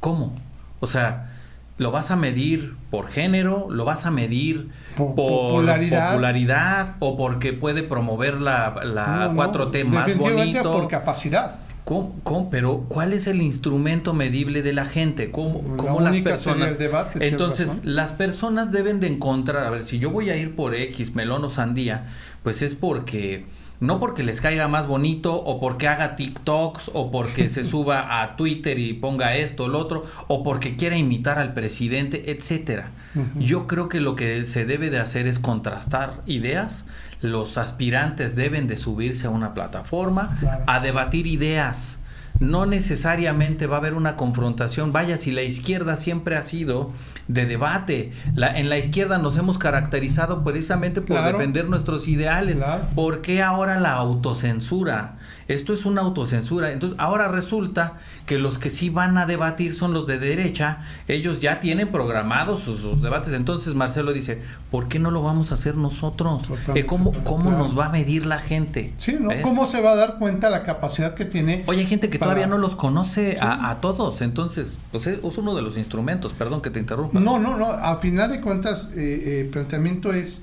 ¿Cómo? 0.00 0.34
O 0.80 0.86
sea, 0.86 1.35
lo 1.78 1.90
vas 1.90 2.10
a 2.10 2.16
medir 2.16 2.74
por 2.90 3.08
género, 3.08 3.68
lo 3.70 3.84
vas 3.84 4.06
a 4.06 4.10
medir 4.10 4.70
por, 4.96 5.14
popularidad. 5.14 6.96
o 7.00 7.16
porque 7.16 7.52
puede 7.52 7.82
promover 7.82 8.40
la, 8.40 8.80
la 8.84 9.30
4T 9.32 9.84
más 9.84 10.16
bonito. 10.16 10.72
por 10.72 10.88
capacidad. 10.88 11.60
¿Cómo, 11.86 12.50
Pero, 12.50 12.86
¿cuál 12.88 13.12
es 13.12 13.28
el 13.28 13.40
instrumento 13.40 14.12
medible 14.12 14.62
de 14.62 14.72
la 14.72 14.86
gente? 14.86 15.30
¿Cómo, 15.30 15.76
cómo 15.76 16.00
las 16.00 16.16
personas? 16.18 16.76
Debate, 16.80 17.28
Entonces, 17.28 17.76
las 17.84 18.10
personas 18.10 18.72
deben 18.72 18.98
de 18.98 19.06
encontrar, 19.06 19.64
a 19.64 19.70
ver, 19.70 19.84
si 19.84 20.00
yo 20.00 20.10
voy 20.10 20.30
a 20.30 20.36
ir 20.36 20.56
por 20.56 20.74
X, 20.74 21.14
melón 21.14 21.44
o 21.44 21.50
sandía, 21.50 22.08
pues 22.42 22.60
es 22.62 22.74
porque 22.74 23.46
no 23.80 24.00
porque 24.00 24.22
les 24.22 24.40
caiga 24.40 24.68
más 24.68 24.86
bonito 24.86 25.34
o 25.34 25.60
porque 25.60 25.88
haga 25.88 26.16
TikToks 26.16 26.90
o 26.94 27.10
porque 27.10 27.48
se 27.48 27.64
suba 27.70 28.22
a 28.22 28.36
Twitter 28.36 28.78
y 28.78 28.92
ponga 28.94 29.36
esto 29.36 29.64
o 29.64 29.68
lo 29.68 29.78
otro 29.78 30.04
o 30.28 30.42
porque 30.42 30.76
quiera 30.76 30.96
imitar 30.96 31.38
al 31.38 31.54
presidente, 31.54 32.30
etcétera. 32.30 32.90
Yo 33.36 33.66
creo 33.66 33.88
que 33.88 34.00
lo 34.00 34.14
que 34.14 34.44
se 34.44 34.66
debe 34.66 34.90
de 34.90 34.98
hacer 34.98 35.26
es 35.26 35.38
contrastar 35.38 36.20
ideas. 36.26 36.84
Los 37.22 37.56
aspirantes 37.56 38.36
deben 38.36 38.66
de 38.66 38.76
subirse 38.76 39.26
a 39.26 39.30
una 39.30 39.54
plataforma 39.54 40.38
a 40.66 40.80
debatir 40.80 41.26
ideas 41.26 41.98
no 42.40 42.66
necesariamente 42.66 43.66
va 43.66 43.76
a 43.76 43.78
haber 43.78 43.94
una 43.94 44.16
confrontación. 44.16 44.92
Vaya, 44.92 45.16
si 45.16 45.30
la 45.30 45.42
izquierda 45.42 45.96
siempre 45.96 46.36
ha 46.36 46.42
sido 46.42 46.90
de 47.28 47.46
debate, 47.46 48.12
la, 48.34 48.56
en 48.56 48.68
la 48.68 48.78
izquierda 48.78 49.18
nos 49.18 49.36
hemos 49.36 49.58
caracterizado 49.58 50.44
precisamente 50.44 51.00
por 51.00 51.22
defender 51.22 51.68
nuestros 51.68 52.08
ideales. 52.08 52.58
¿Por 52.94 53.22
qué 53.22 53.42
ahora 53.42 53.80
la 53.80 53.92
autocensura? 53.92 55.18
Esto 55.48 55.72
es 55.72 55.86
una 55.86 56.02
autocensura. 56.02 56.72
Entonces, 56.72 56.98
ahora 56.98 57.28
resulta 57.28 57.98
que 58.26 58.38
los 58.38 58.58
que 58.58 58.68
sí 58.68 58.90
van 58.90 59.16
a 59.16 59.26
debatir 59.26 59.74
son 59.74 59.92
los 59.92 60.06
de 60.06 60.18
derecha. 60.18 60.84
Ellos 61.06 61.40
ya 61.40 61.60
tienen 61.60 61.88
programados 61.92 62.62
sus, 62.62 63.00
debates. 63.00 63.32
Entonces, 63.32 63.74
Marcelo 63.74 64.12
dice, 64.12 64.42
¿por 64.70 64.88
qué 64.88 64.98
no 64.98 65.10
lo 65.10 65.22
vamos 65.22 65.52
a 65.52 65.54
hacer 65.54 65.76
nosotros? 65.76 66.42
Eh, 66.74 66.84
¿Cómo, 66.84 67.12
cómo 67.22 67.52
nos 67.52 67.78
va 67.78 67.86
a 67.86 67.88
medir 67.90 68.26
la 68.26 68.38
gente? 68.38 68.92
Sí, 68.96 69.16
¿no? 69.20 69.30
¿Cómo 69.42 69.66
se 69.66 69.80
va 69.80 69.92
a 69.92 69.96
dar 69.96 70.18
cuenta 70.18 70.50
la 70.50 70.64
capacidad 70.64 71.14
que 71.14 71.24
tiene? 71.24 71.62
Oye, 71.66 71.80
hay 71.80 71.86
gente 71.86 72.10
que 72.10 72.18
todavía 72.18 72.46
no 72.46 72.58
los 72.58 72.74
conoce 72.74 73.38
a, 73.40 73.78
todos. 73.80 74.22
Entonces, 74.22 74.78
pues 74.90 75.06
es, 75.06 75.20
uno 75.36 75.54
de 75.54 75.62
los 75.62 75.78
instrumentos. 75.78 76.32
Perdón 76.32 76.60
que 76.60 76.70
te 76.70 76.80
interrumpa. 76.80 77.20
No, 77.20 77.38
no, 77.38 77.56
no. 77.56 77.66
A 77.66 77.98
final 77.98 78.30
de 78.30 78.40
cuentas, 78.40 78.90
eh, 78.96 79.42
eh, 79.46 79.48
planteamiento 79.52 80.12
es, 80.12 80.42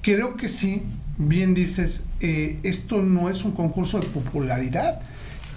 creo 0.00 0.36
que 0.36 0.48
sí 0.48 0.84
bien 1.18 1.52
dices, 1.52 2.04
eh, 2.20 2.60
esto 2.62 3.02
no 3.02 3.28
es 3.28 3.44
un 3.44 3.52
concurso 3.52 3.98
de 3.98 4.06
popularidad, 4.06 5.00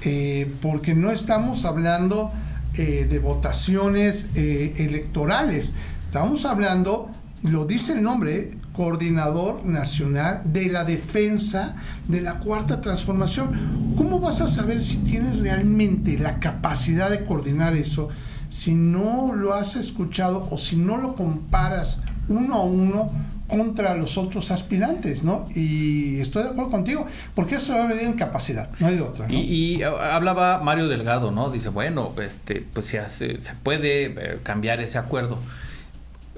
eh, 0.02 0.54
porque 0.62 0.96
no 0.96 1.12
estamos 1.12 1.66
hablando 1.66 2.32
eh, 2.74 3.08
de 3.10 3.20
votaciones 3.20 4.30
electorales, 4.36 5.74
estamos 6.08 6.46
hablando, 6.46 7.10
lo 7.44 7.66
dice 7.66 7.94
el 7.94 8.04
nombre, 8.04 8.58
coordinador 8.74 9.66
nacional 9.66 10.42
de 10.46 10.70
la 10.70 10.86
defensa 10.86 11.76
de 12.08 12.22
la 12.22 12.40
cuarta 12.40 12.82
transformación. 12.82 13.96
¿Cómo 13.98 14.20
vas 14.20 14.42
a 14.42 14.48
saber 14.48 14.82
si 14.82 14.98
tienes 14.98 15.40
realmente 15.40 16.18
la 16.18 16.40
capacidad 16.40 17.10
de 17.10 17.26
coordinar 17.26 17.76
eso 17.76 18.10
si 18.50 18.74
no 18.74 19.34
lo 19.34 19.54
has 19.54 19.76
escuchado 19.76 20.48
o 20.52 20.58
si 20.58 20.76
no 20.76 20.98
lo 20.98 21.16
comparas 21.16 22.02
uno 22.28 22.56
a 22.56 22.64
uno 22.64 23.12
contra 23.52 23.96
los 23.96 24.18
otros 24.18 24.50
aspirantes, 24.50 25.24
¿no? 25.24 25.48
Y 25.54 26.20
estoy 26.20 26.44
de 26.44 26.50
acuerdo 26.50 26.72
contigo, 26.72 27.06
porque 27.36 27.56
eso 27.56 27.76
va 27.76 27.86
a 27.86 27.88
medir 27.88 28.04
en 28.04 28.14
capacidad, 28.14 28.70
no 28.80 28.88
hay 28.88 28.96
de 28.96 29.02
otra. 29.02 29.28
Y, 29.30 29.84
hablaba 29.84 30.60
Mario 30.60 30.88
Delgado, 30.88 31.32
¿no? 31.32 31.50
Dice, 31.50 31.70
bueno, 31.70 32.14
este, 32.22 32.66
pues 32.74 32.88
se, 32.88 33.08
se 33.10 33.54
puede 33.62 34.06
eh, 34.06 34.40
cambiar 34.42 34.80
ese 34.80 34.98
acuerdo. 34.98 35.38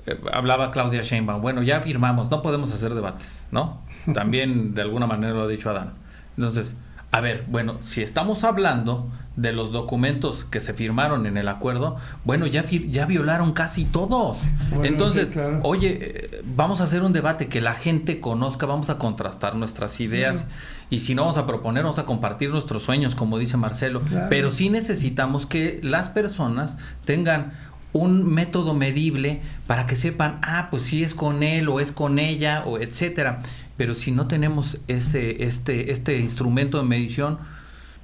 Eh, 0.06 0.20
hablaba 0.34 0.72
Claudia 0.72 1.04
Sheinbaum, 1.04 1.42
bueno, 1.42 1.62
ya 1.62 1.82
firmamos, 1.82 2.30
no 2.30 2.42
podemos 2.42 2.74
hacer 2.74 2.94
debates, 2.94 3.46
¿no? 3.52 3.82
También 4.14 4.74
de 4.74 4.82
alguna 4.82 5.08
manera 5.08 5.34
lo 5.34 5.44
ha 5.44 5.48
dicho 5.48 5.70
Adán. 5.70 5.94
Entonces, 6.36 6.76
a 7.12 7.22
ver, 7.22 7.46
bueno, 7.48 7.78
si 7.82 8.02
estamos 8.02 8.44
hablando 8.44 9.12
de 9.36 9.52
los 9.52 9.72
documentos 9.72 10.44
que 10.44 10.60
se 10.60 10.74
firmaron 10.74 11.26
en 11.26 11.38
el 11.38 11.48
acuerdo, 11.48 11.98
bueno, 12.24 12.46
ya, 12.46 12.64
ya 12.70 13.06
violaron 13.06 13.54
casi 13.54 13.86
todos. 13.86 14.38
Entonces, 14.84 15.32
oye, 15.64 16.00
eh, 16.02 16.42
vamos 16.56 16.82
a 16.82 16.84
hacer 16.84 17.02
un 17.02 17.14
debate 17.14 17.48
que 17.48 17.60
la 17.60 17.74
gente 17.74 18.20
conozca, 18.20 18.66
vamos 18.66 18.90
a 18.90 18.98
contrastar 18.98 19.56
nuestras 19.56 20.00
ideas. 20.00 20.46
Y 20.90 21.00
si 21.00 21.16
no 21.16 21.24
vamos 21.24 21.38
a 21.38 21.48
proponer, 21.48 21.84
vamos 21.84 21.98
a 21.98 22.06
compartir 22.06 22.52
nuestros 22.52 22.84
sueños, 22.84 23.16
como 23.16 23.40
dice 23.40 23.58
Marcelo, 23.58 24.02
pero 24.30 24.52
sí 24.52 24.70
necesitamos 24.70 25.48
que 25.48 25.80
las 25.82 26.10
personas 26.10 26.78
tengan 27.06 27.54
un 27.94 28.26
método 28.26 28.74
medible 28.74 29.42
para 29.68 29.86
que 29.86 29.96
sepan, 29.96 30.40
ah, 30.42 30.68
pues 30.70 30.84
si 30.84 31.04
es 31.04 31.14
con 31.14 31.44
él 31.44 31.70
o 31.70 31.80
es 31.80 31.92
con 31.92 32.20
ella 32.20 32.64
o 32.66 32.80
etcétera. 32.80 33.42
Pero 33.78 33.96
si 33.96 34.12
no 34.12 34.28
tenemos 34.28 34.80
este, 34.88 35.46
este, 35.46 35.92
este 35.92 36.20
instrumento 36.20 36.80
de 36.80 36.84
medición, 36.84 37.40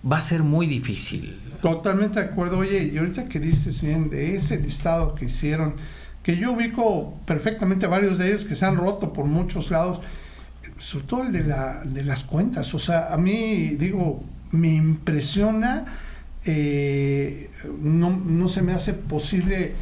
va 0.04 0.18
a 0.18 0.22
ser 0.22 0.44
muy 0.44 0.68
difícil. 0.68 1.40
Totalmente 1.62 2.20
de 2.20 2.28
acuerdo. 2.28 2.60
Oye, 2.60 2.92
y 2.94 2.98
ahorita 2.98 3.28
que 3.28 3.40
dices 3.40 3.82
bien 3.82 4.10
de 4.10 4.36
ese 4.36 4.60
listado 4.60 5.14
que 5.16 5.26
hicieron, 5.26 5.76
que 6.24 6.38
yo 6.38 6.54
ubico 6.54 7.18
perfectamente 7.26 7.88
varios 7.88 8.18
de 8.18 8.28
ellos 8.28 8.46
que 8.46 8.56
se 8.56 8.66
han 8.66 8.78
roto 8.78 9.14
por 9.14 9.26
muchos 9.26 9.72
lados, 9.72 10.00
sobre 10.78 11.06
todo 11.06 11.24
el 11.24 11.32
de, 11.32 11.44
la, 11.44 11.84
de 11.84 12.04
las 12.04 12.24
cuentas. 12.24 12.74
O 12.74 12.80
sea, 12.80 13.14
a 13.14 13.18
mí, 13.18 13.76
digo, 13.76 14.24
me 14.52 14.70
impresiona, 14.70 15.86
eh, 16.46 17.50
no, 17.82 18.12
no 18.12 18.48
se 18.48 18.62
me 18.62 18.74
hace 18.74 18.94
posible 18.94 19.74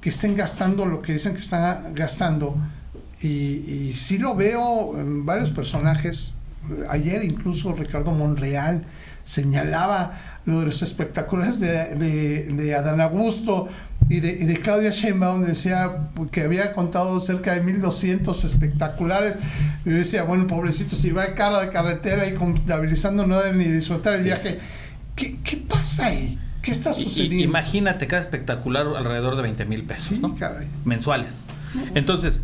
que 0.00 0.10
estén 0.10 0.36
gastando 0.36 0.84
lo 0.84 1.00
que 1.00 1.14
dicen 1.14 1.34
que 1.34 1.40
están 1.40 1.94
gastando. 1.94 2.56
Y, 3.22 3.28
y 3.28 3.94
sí 3.94 4.18
lo 4.18 4.34
veo 4.34 4.98
en 4.98 5.24
varios 5.24 5.52
personajes. 5.52 6.34
Ayer 6.90 7.24
incluso 7.24 7.72
Ricardo 7.72 8.10
Monreal 8.12 8.84
señalaba 9.24 10.18
lo 10.44 10.60
de 10.60 10.66
los 10.66 10.82
espectaculares 10.82 11.60
de, 11.60 11.94
de, 12.46 12.74
Adán 12.74 13.00
Augusto 13.00 13.68
y 14.08 14.20
de, 14.20 14.32
y 14.32 14.44
de 14.44 14.58
Claudia 14.58 14.90
Sheinbaum, 14.90 15.42
decía 15.42 16.08
que 16.32 16.42
había 16.42 16.72
contado 16.72 17.20
cerca 17.20 17.54
de 17.54 17.62
1200 17.62 18.44
espectaculares. 18.44 19.36
Y 19.84 19.90
yo 19.90 19.96
decía, 19.96 20.24
bueno, 20.24 20.46
pobrecito, 20.46 20.96
si 20.96 21.10
va 21.10 21.26
de 21.26 21.34
cara 21.34 21.60
de 21.60 21.70
carretera 21.70 22.26
y 22.26 22.34
contabilizando 22.34 23.26
no 23.26 23.40
debe 23.40 23.56
ni 23.56 23.64
disfrutar 23.64 24.14
el 24.14 24.24
viaje. 24.24 24.58
¿Qué, 25.14 25.38
¿Qué, 25.44 25.56
pasa 25.58 26.06
ahí? 26.06 26.38
¿Qué 26.62 26.72
está 26.72 26.92
sucediendo? 26.92 27.44
imagínate 27.44 28.06
cada 28.06 28.22
espectacular 28.22 28.86
alrededor 28.96 29.36
de 29.36 29.42
20 29.42 29.64
mil 29.66 29.84
pesos, 29.84 30.20
¿no? 30.20 30.36
Mensuales. 30.84 31.44
Entonces, 31.94 32.42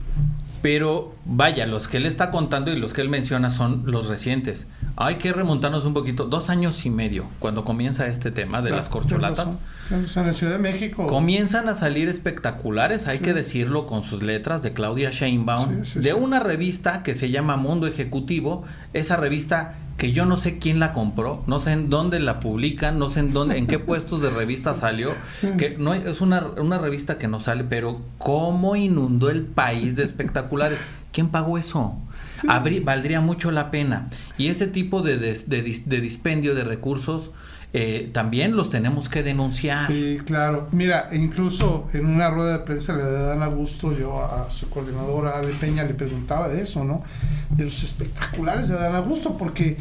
pero 0.62 1.16
vaya, 1.24 1.66
los 1.66 1.88
que 1.88 1.98
él 1.98 2.06
está 2.06 2.30
contando 2.30 2.72
y 2.72 2.76
los 2.76 2.92
que 2.92 3.00
él 3.00 3.08
menciona 3.08 3.50
son 3.50 3.84
los 3.86 4.06
recientes. 4.06 4.66
Hay 4.96 5.16
que 5.16 5.32
remontarnos 5.32 5.84
un 5.84 5.94
poquito, 5.94 6.24
dos 6.24 6.50
años 6.50 6.84
y 6.86 6.90
medio, 6.90 7.26
cuando 7.38 7.64
comienza 7.64 8.06
este 8.06 8.30
tema 8.30 8.62
de 8.62 8.70
las 8.70 8.88
corcholatas. 8.88 9.58
En 9.90 10.06
la 10.26 10.32
Ciudad 10.32 10.54
de 10.54 10.58
México. 10.58 11.06
Comienzan 11.06 11.68
a 11.68 11.74
salir 11.74 12.08
espectaculares, 12.08 13.06
hay 13.06 13.20
que 13.20 13.34
decirlo 13.34 13.86
con 13.86 14.02
sus 14.02 14.22
letras, 14.22 14.62
de 14.62 14.72
Claudia 14.72 15.10
Sheinbaum, 15.10 15.82
de 15.82 16.14
una 16.14 16.40
revista 16.40 17.02
que 17.02 17.14
se 17.14 17.30
llama 17.30 17.56
Mundo 17.56 17.86
Ejecutivo. 17.86 18.64
Esa 18.92 19.16
revista 19.16 19.76
que 19.98 20.12
yo 20.12 20.24
no 20.24 20.36
sé 20.36 20.58
quién 20.58 20.78
la 20.78 20.92
compró, 20.92 21.42
no 21.46 21.58
sé 21.58 21.72
en 21.72 21.90
dónde 21.90 22.20
la 22.20 22.38
publican, 22.38 23.00
no 23.00 23.08
sé 23.10 23.20
en 23.20 23.32
dónde, 23.32 23.58
en 23.58 23.66
qué 23.66 23.78
puestos 23.80 24.22
de 24.22 24.30
revista 24.30 24.72
salió, 24.72 25.12
que 25.58 25.76
no 25.76 25.92
es 25.92 26.20
una, 26.20 26.46
una 26.56 26.78
revista 26.78 27.18
que 27.18 27.26
no 27.26 27.40
sale, 27.40 27.64
pero 27.64 28.00
cómo 28.16 28.76
inundó 28.76 29.28
el 29.28 29.42
país 29.44 29.96
de 29.96 30.04
espectaculares. 30.04 30.78
¿Quién 31.12 31.28
pagó 31.28 31.58
eso? 31.58 31.96
Valdría 32.44 33.20
mucho 33.20 33.50
la 33.50 33.70
pena. 33.70 34.08
Y 34.36 34.48
ese 34.48 34.66
tipo 34.66 35.02
de, 35.02 35.18
de 35.18 36.00
dispendio 36.00 36.54
de 36.54 36.64
recursos 36.64 37.30
eh, 37.74 38.08
también 38.14 38.56
los 38.56 38.70
tenemos 38.70 39.10
que 39.10 39.22
denunciar. 39.22 39.86
Sí, 39.86 40.18
claro. 40.24 40.68
Mira, 40.72 41.10
incluso 41.12 41.86
en 41.92 42.06
una 42.06 42.30
rueda 42.30 42.58
de 42.58 42.64
prensa 42.64 42.94
le 42.96 43.02
dan 43.02 43.42
a 43.42 43.46
gusto, 43.46 43.92
yo 43.92 44.24
a 44.24 44.48
su 44.48 44.70
coordinadora 44.70 45.36
Ale 45.36 45.52
Peña 45.52 45.84
le 45.84 45.92
preguntaba 45.92 46.48
de 46.48 46.62
eso, 46.62 46.84
¿no? 46.84 47.04
De 47.50 47.66
los 47.66 47.82
espectaculares 47.82 48.68
de 48.68 48.76
Dan 48.76 48.96
Augusto, 48.96 49.36
porque 49.36 49.76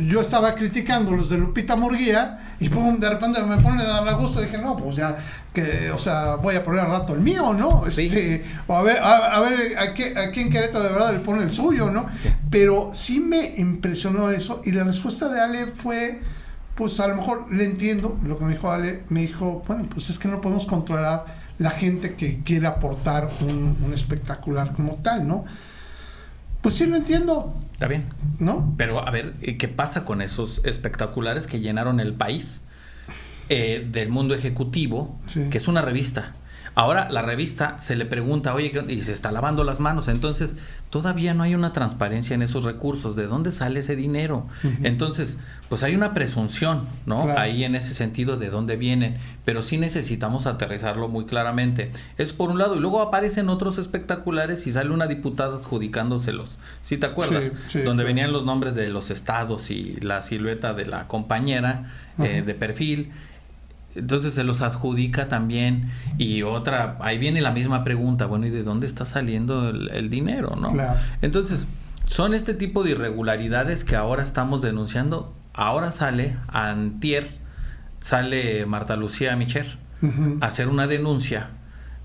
yo 0.00 0.20
estaba 0.20 0.54
criticando 0.54 1.12
los 1.12 1.28
de 1.30 1.38
Lupita 1.38 1.76
Murguía 1.76 2.54
y 2.60 2.68
pum, 2.68 2.98
de 2.98 3.10
repente 3.10 3.42
me 3.42 3.56
pone 3.58 3.84
Dan 3.84 4.08
Augusto 4.08 4.40
y 4.40 4.46
dije, 4.46 4.58
no, 4.58 4.76
pues 4.76 4.96
ya, 4.96 5.16
que, 5.52 5.90
o 5.90 5.98
sea, 5.98 6.36
voy 6.36 6.56
a 6.56 6.64
poner 6.64 6.80
al 6.80 6.90
rato 6.90 7.14
el 7.14 7.20
mío, 7.20 7.52
¿no? 7.54 7.86
Este, 7.86 8.44
o 8.66 8.76
a 8.76 8.82
ver, 8.82 8.98
a, 9.02 9.40
ver 9.40 9.78
a, 9.78 9.94
qué, 9.94 10.16
a 10.18 10.30
quién 10.30 10.50
Querétaro 10.50 10.84
de 10.84 10.90
verdad 10.90 11.12
le 11.12 11.20
pone 11.20 11.42
el 11.42 11.50
suyo, 11.50 11.90
¿no? 11.90 12.06
Pero 12.50 12.90
sí 12.92 13.20
me 13.20 13.54
impresionó 13.56 14.30
eso 14.30 14.62
y 14.64 14.72
la 14.72 14.84
respuesta 14.84 15.28
de 15.28 15.40
Ale 15.40 15.66
fue 15.66 16.20
pues 16.74 16.98
a 17.00 17.06
lo 17.06 17.16
mejor 17.16 17.52
le 17.52 17.64
entiendo 17.64 18.18
lo 18.24 18.38
que 18.38 18.44
me 18.44 18.52
dijo 18.52 18.70
Ale, 18.70 19.04
me 19.08 19.20
dijo, 19.20 19.62
bueno, 19.66 19.86
pues 19.88 20.10
es 20.10 20.18
que 20.18 20.28
no 20.28 20.40
podemos 20.40 20.66
controlar 20.66 21.44
la 21.58 21.70
gente 21.70 22.14
que 22.14 22.42
quiere 22.42 22.66
aportar 22.66 23.30
un, 23.40 23.92
espectacular 23.94 24.72
como 24.72 24.96
tal, 24.96 25.26
¿no? 25.26 25.44
Pues 26.60 26.74
sí 26.74 26.86
lo 26.86 26.96
entiendo. 26.96 27.54
Está 27.74 27.88
bien. 27.88 28.04
¿No? 28.38 28.72
Pero 28.76 29.06
a 29.06 29.10
ver, 29.10 29.32
¿qué 29.34 29.68
pasa 29.68 30.04
con 30.04 30.22
esos 30.22 30.60
espectaculares 30.64 31.48
que 31.48 31.58
llenaron 31.58 31.98
el 31.98 32.14
país 32.14 32.62
eh, 33.48 33.86
del 33.90 34.10
mundo 34.10 34.34
ejecutivo, 34.34 35.20
que 35.50 35.58
es 35.58 35.66
una 35.66 35.82
revista? 35.82 36.34
Ahora 36.76 37.08
la 37.10 37.22
revista 37.22 37.78
se 37.78 37.94
le 37.94 38.04
pregunta, 38.04 38.52
oye, 38.52 38.72
y 38.88 39.00
se 39.02 39.12
está 39.12 39.30
lavando 39.30 39.62
las 39.62 39.78
manos. 39.78 40.08
Entonces, 40.08 40.56
todavía 40.90 41.32
no 41.32 41.44
hay 41.44 41.54
una 41.54 41.72
transparencia 41.72 42.34
en 42.34 42.42
esos 42.42 42.64
recursos. 42.64 43.14
¿De 43.14 43.26
dónde 43.26 43.52
sale 43.52 43.80
ese 43.80 43.94
dinero? 43.94 44.46
Entonces, 44.82 45.38
pues 45.68 45.84
hay 45.84 45.94
una 45.94 46.14
presunción, 46.14 46.86
¿no? 47.06 47.28
Ahí 47.36 47.62
en 47.62 47.76
ese 47.76 47.94
sentido 47.94 48.36
de 48.36 48.50
dónde 48.50 48.76
vienen. 48.76 49.18
Pero 49.44 49.62
sí 49.62 49.78
necesitamos 49.78 50.46
aterrizarlo 50.46 51.08
muy 51.08 51.26
claramente. 51.26 51.92
Es 52.18 52.32
por 52.32 52.50
un 52.50 52.58
lado. 52.58 52.74
Y 52.74 52.80
luego 52.80 53.00
aparecen 53.02 53.50
otros 53.50 53.78
espectaculares 53.78 54.66
y 54.66 54.72
sale 54.72 54.90
una 54.90 55.06
diputada 55.06 55.56
adjudicándoselos. 55.56 56.58
¿Sí 56.82 56.96
te 56.96 57.06
acuerdas? 57.06 57.52
Donde 57.84 58.02
venían 58.02 58.32
los 58.32 58.44
nombres 58.44 58.74
de 58.74 58.88
los 58.88 59.10
estados 59.10 59.70
y 59.70 59.96
la 60.00 60.22
silueta 60.22 60.74
de 60.74 60.86
la 60.86 61.06
compañera 61.06 61.92
eh, 62.18 62.42
de 62.44 62.54
perfil. 62.54 63.12
Entonces 63.94 64.34
se 64.34 64.44
los 64.44 64.62
adjudica 64.62 65.28
también. 65.28 65.90
Y 66.18 66.42
otra, 66.42 66.96
ahí 67.00 67.18
viene 67.18 67.40
la 67.40 67.52
misma 67.52 67.84
pregunta, 67.84 68.26
bueno, 68.26 68.46
¿y 68.46 68.50
de 68.50 68.62
dónde 68.62 68.86
está 68.86 69.06
saliendo 69.06 69.70
el, 69.70 70.10
dinero? 70.10 70.54
¿no? 70.60 70.72
Entonces, 71.22 71.66
son 72.04 72.34
este 72.34 72.54
tipo 72.54 72.82
de 72.82 72.92
irregularidades 72.92 73.84
que 73.84 73.96
ahora 73.96 74.22
estamos 74.22 74.62
denunciando. 74.62 75.34
Ahora 75.52 75.92
sale, 75.92 76.36
antier, 76.48 77.28
sale 78.00 78.66
Marta 78.66 78.96
Lucía 78.96 79.36
Micher 79.36 79.78
a 80.40 80.46
hacer 80.46 80.68
una 80.68 80.86
denuncia 80.86 81.50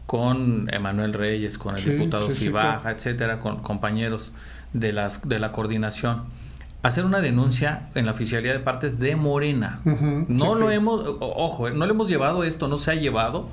con 0.06 0.68
Emanuel 0.74 1.14
Reyes, 1.14 1.58
con 1.58 1.78
el 1.78 1.84
diputado 1.84 2.32
Cibaja, 2.32 2.92
etcétera, 2.92 3.40
con 3.40 3.62
compañeros 3.62 4.32
de, 4.74 4.94
las, 4.94 5.28
de 5.28 5.40
la 5.40 5.52
coordinación 5.52 6.24
hacer 6.82 7.06
una 7.06 7.20
denuncia 7.20 7.90
en 7.96 8.06
la 8.06 8.14
oficialidad 8.14 8.54
de 8.54 8.60
partes 8.60 9.00
de 9.00 9.16
Morena. 9.16 9.82
no 9.84 10.56
lo 10.56 10.72
hemos, 10.72 11.18
ojo, 11.20 11.68
eh, 11.68 11.72
no 11.72 11.86
le 11.86 11.92
hemos 11.92 12.08
llevado 12.08 12.44
esto, 12.44 12.68
no 12.68 12.78
se 12.78 12.92
ha 12.92 12.96
llevado 12.96 13.50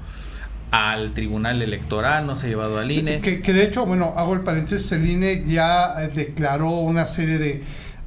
al 0.70 1.12
Tribunal 1.12 1.62
Electoral, 1.62 2.26
no 2.26 2.36
se 2.36 2.46
ha 2.46 2.48
llevado 2.48 2.78
al 2.78 2.90
INE. 2.90 3.20
Que, 3.20 3.40
que, 3.40 3.52
de 3.52 3.64
hecho, 3.64 3.86
bueno, 3.86 4.14
hago 4.16 4.34
el 4.34 4.40
paréntesis, 4.40 4.90
el 4.92 5.08
INE 5.08 5.44
ya 5.46 6.02
eh, 6.02 6.08
declaró 6.08 6.70
una 6.70 7.06
serie 7.06 7.38
de, 7.38 7.62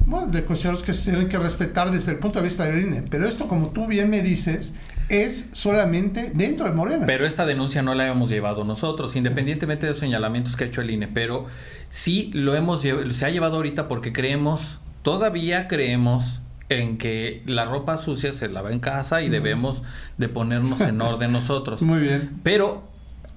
bueno, 0.05 0.27
de 0.27 0.43
cuestiones 0.43 0.83
que 0.83 0.93
se 0.93 1.11
tienen 1.11 1.29
que 1.29 1.37
respetar 1.37 1.91
desde 1.91 2.11
el 2.13 2.19
punto 2.19 2.39
de 2.39 2.45
vista 2.45 2.65
del 2.65 2.81
INE. 2.81 3.03
Pero 3.09 3.25
esto, 3.27 3.47
como 3.47 3.69
tú 3.69 3.87
bien 3.87 4.09
me 4.09 4.21
dices, 4.21 4.73
es 5.09 5.49
solamente 5.51 6.31
dentro 6.33 6.65
de 6.67 6.71
Morena. 6.71 7.05
Pero 7.05 7.25
esta 7.25 7.45
denuncia 7.45 7.81
no 7.81 7.95
la 7.95 8.07
hemos 8.07 8.29
llevado 8.29 8.63
nosotros, 8.63 9.15
independientemente 9.15 9.85
de 9.85 9.93
los 9.93 9.99
señalamientos 9.99 10.55
que 10.55 10.65
ha 10.65 10.67
hecho 10.67 10.81
el 10.81 10.91
INE, 10.91 11.07
pero 11.07 11.47
sí 11.89 12.29
lo 12.33 12.55
hemos 12.55 12.81
se 12.81 13.25
ha 13.25 13.29
llevado 13.29 13.55
ahorita 13.55 13.87
porque 13.87 14.13
creemos 14.13 14.79
todavía 15.01 15.67
creemos 15.67 16.41
en 16.69 16.97
que 16.97 17.41
la 17.45 17.65
ropa 17.65 17.97
sucia 17.97 18.31
se 18.31 18.47
lava 18.47 18.71
en 18.71 18.79
casa 18.79 19.21
y 19.21 19.29
debemos 19.29 19.81
de 20.17 20.29
ponernos 20.29 20.81
en 20.81 21.01
orden 21.01 21.31
nosotros. 21.33 21.81
Muy 21.81 21.99
bien. 21.99 22.39
Pero 22.43 22.87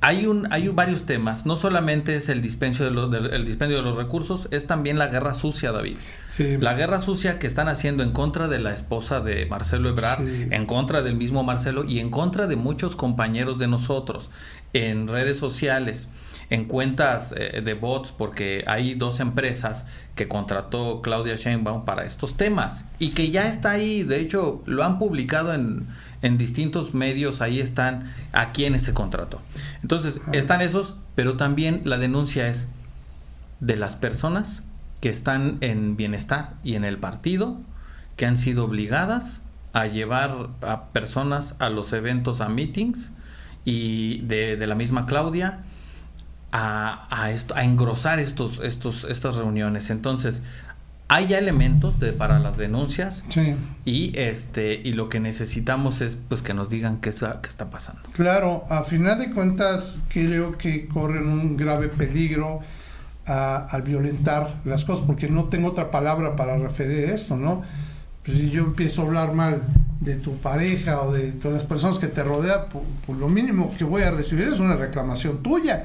hay 0.03 0.27
un 0.27 0.53
hay 0.53 0.69
varios 0.69 1.07
temas, 1.07 1.47
no 1.47 1.55
solamente 1.55 2.17
es 2.17 2.29
el 2.29 2.43
dispendio 2.43 2.85
de 2.85 2.91
los 2.91 3.15
el 3.15 3.47
dispendio 3.47 3.77
de 3.77 3.83
los 3.85 3.97
recursos, 3.97 4.49
es 4.51 4.67
también 4.67 4.99
la 4.99 5.07
guerra 5.07 5.33
sucia, 5.33 5.71
David. 5.71 5.97
Sí. 6.27 6.57
La 6.59 6.75
guerra 6.75 7.01
sucia 7.01 7.39
que 7.39 7.47
están 7.47 7.69
haciendo 7.69 8.03
en 8.03 8.11
contra 8.11 8.49
de 8.49 8.59
la 8.59 8.75
esposa 8.75 9.21
de 9.21 9.47
Marcelo 9.47 9.89
Ebrard, 9.89 10.27
en 10.27 10.67
contra 10.67 11.03
del 11.03 11.15
mismo 11.15 11.45
Marcelo 11.45 11.85
y 11.85 12.01
en 12.01 12.11
contra 12.11 12.49
de 12.49 12.57
muchos 12.57 12.97
compañeros 12.97 13.61
de 13.61 13.69
nosotros 13.69 14.31
en 14.73 15.07
redes 15.07 15.39
sociales 15.39 16.09
en 16.53 16.67
cuentas 16.67 17.35
eh, 17.35 17.63
de 17.65 17.73
bots 17.73 18.13
porque 18.13 18.63
hay 18.67 18.95
dos 18.95 19.21
empresas 19.21 19.87
que 20.15 20.29
contrató 20.29 21.01
Claudia 21.01 21.37
Sheinbaum 21.37 21.87
para 21.87 22.05
estos 22.05 22.37
temas 22.37 22.85
y 22.99 23.13
que 23.13 23.31
ya 23.31 23.49
está 23.49 23.71
ahí, 23.71 24.03
de 24.03 24.21
hecho 24.21 24.63
lo 24.67 24.85
han 24.85 24.99
publicado 24.99 25.55
en, 25.55 25.87
en 26.21 26.37
distintos 26.37 26.93
medios, 26.93 27.41
ahí 27.41 27.59
están 27.59 28.13
a 28.33 28.53
quienes 28.53 28.83
se 28.83 28.93
contrató. 28.93 29.41
Entonces, 29.81 30.21
están 30.33 30.61
esos, 30.61 30.95
pero 31.15 31.39
también 31.39 31.81
la 31.85 31.97
denuncia 31.97 32.47
es 32.49 32.69
de 33.61 33.77
las 33.79 33.97
personas 33.97 34.63
que 35.01 35.09
están 35.09 35.57
en 35.63 35.97
bienestar 35.97 36.53
y 36.63 36.75
en 36.75 36.85
el 36.85 36.99
partido, 36.99 37.63
que 38.17 38.27
han 38.27 38.37
sido 38.37 38.67
obligadas 38.67 39.41
a 39.73 39.87
llevar 39.87 40.51
a 40.61 40.89
personas 40.89 41.55
a 41.61 41.71
los 41.71 41.95
eventos, 41.95 42.43
a 42.43 42.51
meetings, 42.51 43.11
y 43.65 44.19
de, 44.27 44.57
de 44.59 44.67
la 44.67 44.75
misma 44.75 45.07
Claudia, 45.07 45.61
a, 46.53 47.07
a, 47.11 47.31
esto, 47.31 47.55
a 47.57 47.65
engrosar 47.65 48.21
estos, 48.21 48.61
estos, 48.63 49.05
estas 49.05 49.37
reuniones. 49.37 49.91
Entonces, 49.91 50.43
hay 51.09 51.27
ya 51.27 51.39
elementos 51.39 52.01
de, 52.01 52.15
para 52.15 52.39
las 52.39 52.57
denuncias 52.57 53.23
y 53.85 54.19
este 54.19 54.81
y 54.83 54.95
lo 54.95 55.11
que 55.11 55.21
necesitamos 55.21 56.01
es 56.01 56.17
pues 56.17 56.41
que 56.41 56.55
nos 56.55 56.71
digan 56.71 57.03
qué, 57.03 57.11
es, 57.11 57.21
qué 57.21 57.49
está 57.49 57.69
pasando. 57.69 58.01
Claro, 58.15 58.65
a 58.71 58.85
final 58.85 59.19
de 59.19 59.31
cuentas 59.31 60.01
creo 60.09 60.57
que 60.57 60.89
corren 60.89 61.29
un 61.29 61.59
grave 61.59 61.89
peligro 61.89 62.61
al 63.27 63.83
violentar 63.83 64.61
las 64.65 64.85
cosas, 64.85 65.07
porque 65.07 65.29
no 65.29 65.45
tengo 65.45 65.69
otra 65.69 65.91
palabra 65.91 66.35
para 66.35 66.57
referir 66.57 67.11
esto, 67.11 67.37
¿no? 67.37 67.63
Pues 68.25 68.39
si 68.39 68.51
yo 68.51 68.65
empiezo 68.65 69.03
a 69.03 69.05
hablar 69.05 69.33
mal 69.35 69.63
de 70.05 70.17
tu 70.17 70.37
pareja 70.39 71.03
o 71.03 71.13
de 71.13 71.33
todas 71.33 71.59
las 71.59 71.65
personas 71.65 71.99
que 71.99 72.09
te 72.09 72.23
rodean, 72.25 72.63
pues, 73.07 73.19
lo 73.19 73.29
mínimo 73.29 73.75
que 73.77 73.85
voy 73.85 74.03
a 74.03 74.11
recibir 74.11 74.49
es 74.49 74.59
una 74.59 74.77
reclamación 74.77 75.43
tuya. 75.43 75.85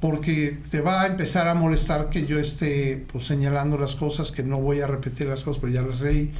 Porque 0.00 0.58
te 0.70 0.80
va 0.80 1.02
a 1.02 1.06
empezar 1.06 1.48
a 1.48 1.54
molestar 1.54 2.08
que 2.08 2.24
yo 2.24 2.38
esté 2.38 3.04
pues, 3.10 3.26
señalando 3.26 3.76
las 3.76 3.96
cosas, 3.96 4.30
que 4.30 4.42
no 4.42 4.58
voy 4.58 4.80
a 4.80 4.86
repetir 4.86 5.26
las 5.26 5.42
cosas, 5.42 5.60
pero 5.60 5.72
ya 5.72 5.82
las 5.82 5.98
reí, 5.98 6.32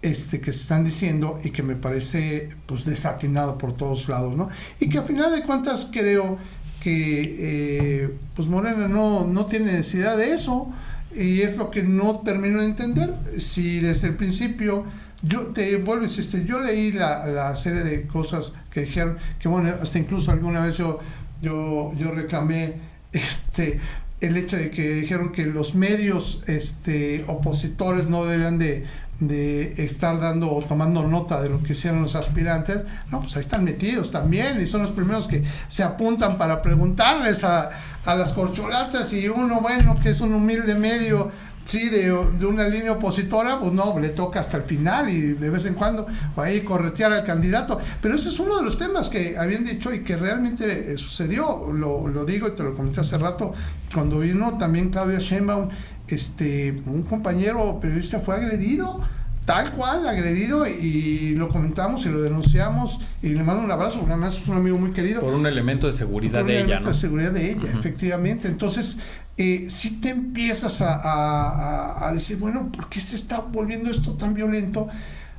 este, 0.00 0.40
que 0.40 0.52
se 0.52 0.62
están 0.62 0.84
diciendo 0.84 1.38
y 1.42 1.50
que 1.50 1.62
me 1.62 1.76
parece 1.76 2.50
pues 2.66 2.84
desatinado 2.84 3.58
por 3.58 3.76
todos 3.76 4.08
lados, 4.08 4.36
¿no? 4.36 4.48
Y 4.78 4.88
que 4.88 4.98
a 4.98 5.02
final 5.02 5.32
de 5.32 5.42
cuentas 5.42 5.88
creo 5.90 6.38
que 6.82 7.36
eh, 7.38 8.10
pues 8.36 8.48
Morena 8.48 8.86
no, 8.86 9.26
no 9.26 9.46
tiene 9.46 9.72
necesidad 9.72 10.16
de 10.16 10.34
eso 10.34 10.70
y 11.16 11.40
es 11.40 11.56
lo 11.56 11.70
que 11.70 11.82
no 11.82 12.20
termino 12.20 12.60
de 12.60 12.66
entender. 12.66 13.14
Si 13.38 13.80
desde 13.80 14.08
el 14.08 14.16
principio, 14.16 14.84
yo 15.24 15.46
te 15.48 15.76
vuelvo 15.78 16.02
a 16.02 16.04
insistir, 16.04 16.44
yo 16.44 16.60
leí 16.60 16.92
la, 16.92 17.26
la 17.26 17.56
serie 17.56 17.82
de 17.82 18.06
cosas 18.06 18.52
que 18.70 18.82
dijeron, 18.82 19.16
que 19.38 19.48
bueno, 19.48 19.72
hasta 19.80 19.98
incluso 19.98 20.30
alguna 20.30 20.60
vez 20.64 20.76
yo, 20.76 21.00
yo, 21.40 21.92
yo 21.96 22.10
reclamé 22.10 22.74
este 23.12 23.80
el 24.20 24.36
hecho 24.36 24.56
de 24.56 24.70
que 24.70 24.94
dijeron 24.94 25.32
que 25.32 25.46
los 25.46 25.74
medios 25.74 26.42
este, 26.46 27.24
opositores 27.26 28.08
no 28.08 28.24
deberían 28.24 28.58
de, 28.58 28.86
de 29.20 29.74
estar 29.84 30.18
dando 30.18 30.50
o 30.50 30.64
tomando 30.64 31.06
nota 31.06 31.42
de 31.42 31.48
lo 31.48 31.62
que 31.62 31.72
hicieron 31.72 32.02
los 32.02 32.14
aspirantes, 32.16 32.80
no, 33.10 33.20
pues 33.20 33.36
ahí 33.36 33.42
están 33.42 33.64
metidos 33.64 34.10
también 34.10 34.60
y 34.60 34.66
son 34.66 34.80
los 34.80 34.90
primeros 34.90 35.28
que 35.28 35.42
se 35.68 35.82
apuntan 35.82 36.38
para 36.38 36.62
preguntarles 36.62 37.44
a, 37.44 37.70
a 38.04 38.14
las 38.14 38.32
corcholatas 38.32 39.12
y 39.12 39.28
uno, 39.28 39.60
bueno, 39.60 39.98
que 40.00 40.10
es 40.10 40.20
un 40.20 40.32
humilde 40.32 40.74
medio 40.74 41.30
sí, 41.64 41.88
de, 41.88 42.04
de, 42.38 42.46
una 42.46 42.68
línea 42.68 42.92
opositora, 42.92 43.58
pues 43.60 43.72
no, 43.72 43.98
le 43.98 44.10
toca 44.10 44.40
hasta 44.40 44.58
el 44.58 44.62
final 44.64 45.08
y 45.08 45.20
de 45.20 45.50
vez 45.50 45.66
en 45.66 45.74
cuando 45.74 46.06
va 46.38 46.44
ahí 46.44 46.60
corretear 46.60 47.12
al 47.12 47.24
candidato. 47.24 47.78
Pero 48.00 48.14
ese 48.14 48.28
es 48.28 48.38
uno 48.38 48.56
de 48.56 48.64
los 48.64 48.78
temas 48.78 49.08
que 49.08 49.36
habían 49.36 49.64
dicho 49.64 49.92
y 49.92 50.04
que 50.04 50.16
realmente 50.16 50.92
eh, 50.92 50.98
sucedió. 50.98 51.70
Lo, 51.72 52.06
lo 52.08 52.24
digo 52.24 52.48
y 52.48 52.52
te 52.52 52.62
lo 52.62 52.74
comenté 52.74 53.00
hace 53.00 53.18
rato, 53.18 53.52
cuando 53.92 54.20
vino 54.20 54.56
también 54.58 54.90
Claudia 54.90 55.18
Sheinbaum, 55.18 55.68
este, 56.06 56.76
un 56.86 57.02
compañero 57.02 57.80
periodista 57.80 58.20
fue 58.20 58.36
agredido 58.36 59.00
tal 59.44 59.72
cual, 59.72 60.06
agredido, 60.06 60.66
y 60.66 61.34
lo 61.36 61.48
comentamos 61.48 62.04
y 62.06 62.08
lo 62.08 62.22
denunciamos, 62.22 63.00
y 63.22 63.30
le 63.30 63.42
mando 63.42 63.62
un 63.62 63.70
abrazo, 63.70 63.98
porque 63.98 64.12
además 64.12 64.36
es 64.36 64.48
un 64.48 64.56
amigo 64.56 64.78
muy 64.78 64.92
querido. 64.92 65.20
Por 65.20 65.34
un 65.34 65.46
elemento 65.46 65.86
de 65.86 65.92
seguridad 65.92 66.40
por 66.40 66.42
un 66.42 66.48
de 66.48 66.52
elemento 66.54 66.74
ella, 66.74 66.80
¿no? 66.80 66.88
de 66.88 66.94
seguridad 66.94 67.32
de 67.32 67.50
ella, 67.50 67.72
efectivamente. 67.78 68.48
Entonces, 68.48 68.98
eh, 69.36 69.66
si 69.68 70.00
te 70.00 70.10
empiezas 70.10 70.80
a, 70.80 70.94
a, 70.94 72.08
a, 72.08 72.12
decir, 72.12 72.38
bueno, 72.38 72.70
¿por 72.72 72.88
qué 72.88 73.00
se 73.00 73.16
está 73.16 73.40
volviendo 73.40 73.90
esto 73.90 74.14
tan 74.14 74.34
violento? 74.34 74.88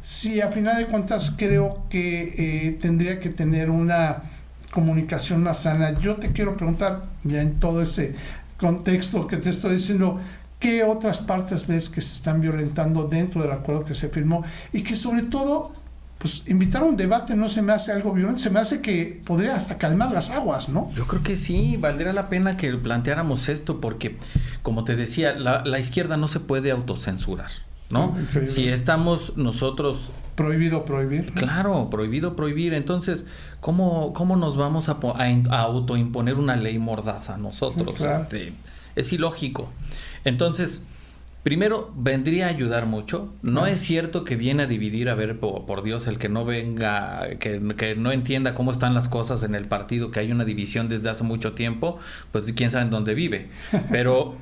Si 0.02 0.40
a 0.42 0.52
final 0.52 0.78
de 0.78 0.86
cuentas 0.86 1.34
creo 1.36 1.86
que 1.90 2.36
eh, 2.38 2.78
tendría 2.80 3.20
que 3.20 3.30
tener 3.30 3.70
una 3.70 4.24
comunicación 4.76 5.42
más 5.42 5.60
sana. 5.60 5.98
Yo 6.00 6.18
te 6.18 6.34
quiero 6.34 6.58
preguntar, 6.58 7.06
ya 7.24 7.42
en 7.42 7.60
todo 7.60 7.82
ese 7.82 8.14
contexto 8.58 9.26
que 9.26 9.38
te 9.38 9.50
estoy 9.50 9.76
diciendo, 9.76 10.20
¿Qué 10.60 10.84
otras 10.84 11.20
partes 11.20 11.68
ves 11.68 11.90
que 11.90 12.02
se 12.02 12.16
están 12.16 12.42
violentando 12.42 13.04
dentro 13.04 13.42
del 13.42 13.52
acuerdo 13.52 13.86
que 13.86 13.94
se 13.94 14.10
firmó? 14.10 14.44
Y 14.72 14.84
que 14.84 14.96
sobre 14.96 15.24
todo, 15.24 15.74
pues 16.18 16.44
invitar 16.48 16.82
a 16.82 16.86
un 16.86 16.98
debate 16.98 17.36
no 17.36 17.50
se 17.50 17.62
me 17.62 17.74
hace 17.74 17.92
algo 17.92 18.14
violento, 18.14 18.40
se 18.40 18.50
me 18.50 18.60
hace 18.60 18.82
que 18.82 19.22
podría 19.26 19.56
hasta 19.56 19.78
calmar 19.78 20.12
las 20.12 20.32
aguas, 20.32 20.70
¿no? 20.70 20.92
Yo 20.94 21.06
creo 21.08 21.22
que 21.22 21.36
sí, 21.36 21.78
valdría 21.78 22.14
la 22.14 22.30
pena 22.30 22.58
que 22.58 22.74
planteáramos 22.74 23.50
esto 23.50 23.82
porque, 23.82 24.18
como 24.62 24.86
te 24.86 24.96
decía, 24.96 25.34
la, 25.34 25.64
la 25.66 25.78
izquierda 25.80 26.18
no 26.18 26.28
se 26.28 26.40
puede 26.40 26.72
autocensurar. 26.72 27.52
¿no? 27.90 28.16
Increíble. 28.20 28.52
Si 28.52 28.68
estamos 28.68 29.38
nosotros... 29.38 30.10
Prohibido 30.36 30.86
prohibir. 30.86 31.34
Claro, 31.34 31.90
prohibido 31.90 32.36
prohibir. 32.36 32.74
Entonces, 32.74 33.26
¿cómo, 33.60 34.12
cómo 34.14 34.36
nos 34.36 34.58
vamos 34.58 34.90
a, 34.90 34.98
a, 35.04 35.56
a 35.56 35.62
autoimponer 35.62 36.36
una 36.36 36.56
ley 36.56 36.80
mordaza 36.80 37.38
nosotros? 37.38 37.96
Claro. 37.96 38.24
Este, 38.24 38.54
es 38.96 39.14
ilógico. 39.14 39.72
Entonces, 40.24 40.82
primero, 41.44 41.94
vendría 41.96 42.48
a 42.48 42.50
ayudar 42.50 42.86
mucho. 42.86 43.34
No 43.42 43.68
es 43.68 43.80
cierto 43.80 44.24
que 44.24 44.36
viene 44.36 44.64
a 44.64 44.68
dividir, 44.68 45.10
a 45.10 45.16
ver, 45.16 45.40
por, 45.40 45.66
por 45.66 45.84
Dios, 45.84 46.08
el 46.08 46.18
que 46.18 46.30
no 46.30 46.46
venga, 46.46 47.30
que, 47.40 47.62
que, 47.78 47.96
no 47.96 48.12
entienda 48.12 48.54
cómo 48.54 48.72
están 48.72 48.94
las 48.94 49.08
cosas 49.08 49.44
en 49.44 49.56
el 49.56 49.66
partido, 49.68 50.12
que 50.12 50.20
hay 50.20 50.32
una 50.32 50.46
división 50.46 50.90
desde 50.90 51.10
hace 51.10 51.24
mucho 51.24 51.54
tiempo, 51.54 52.00
pues 52.32 52.52
quién 52.54 52.72
sabe 52.72 52.86
en 52.86 52.92
dónde 52.92 53.14
vive. 53.14 53.50
Pero, 53.92 54.36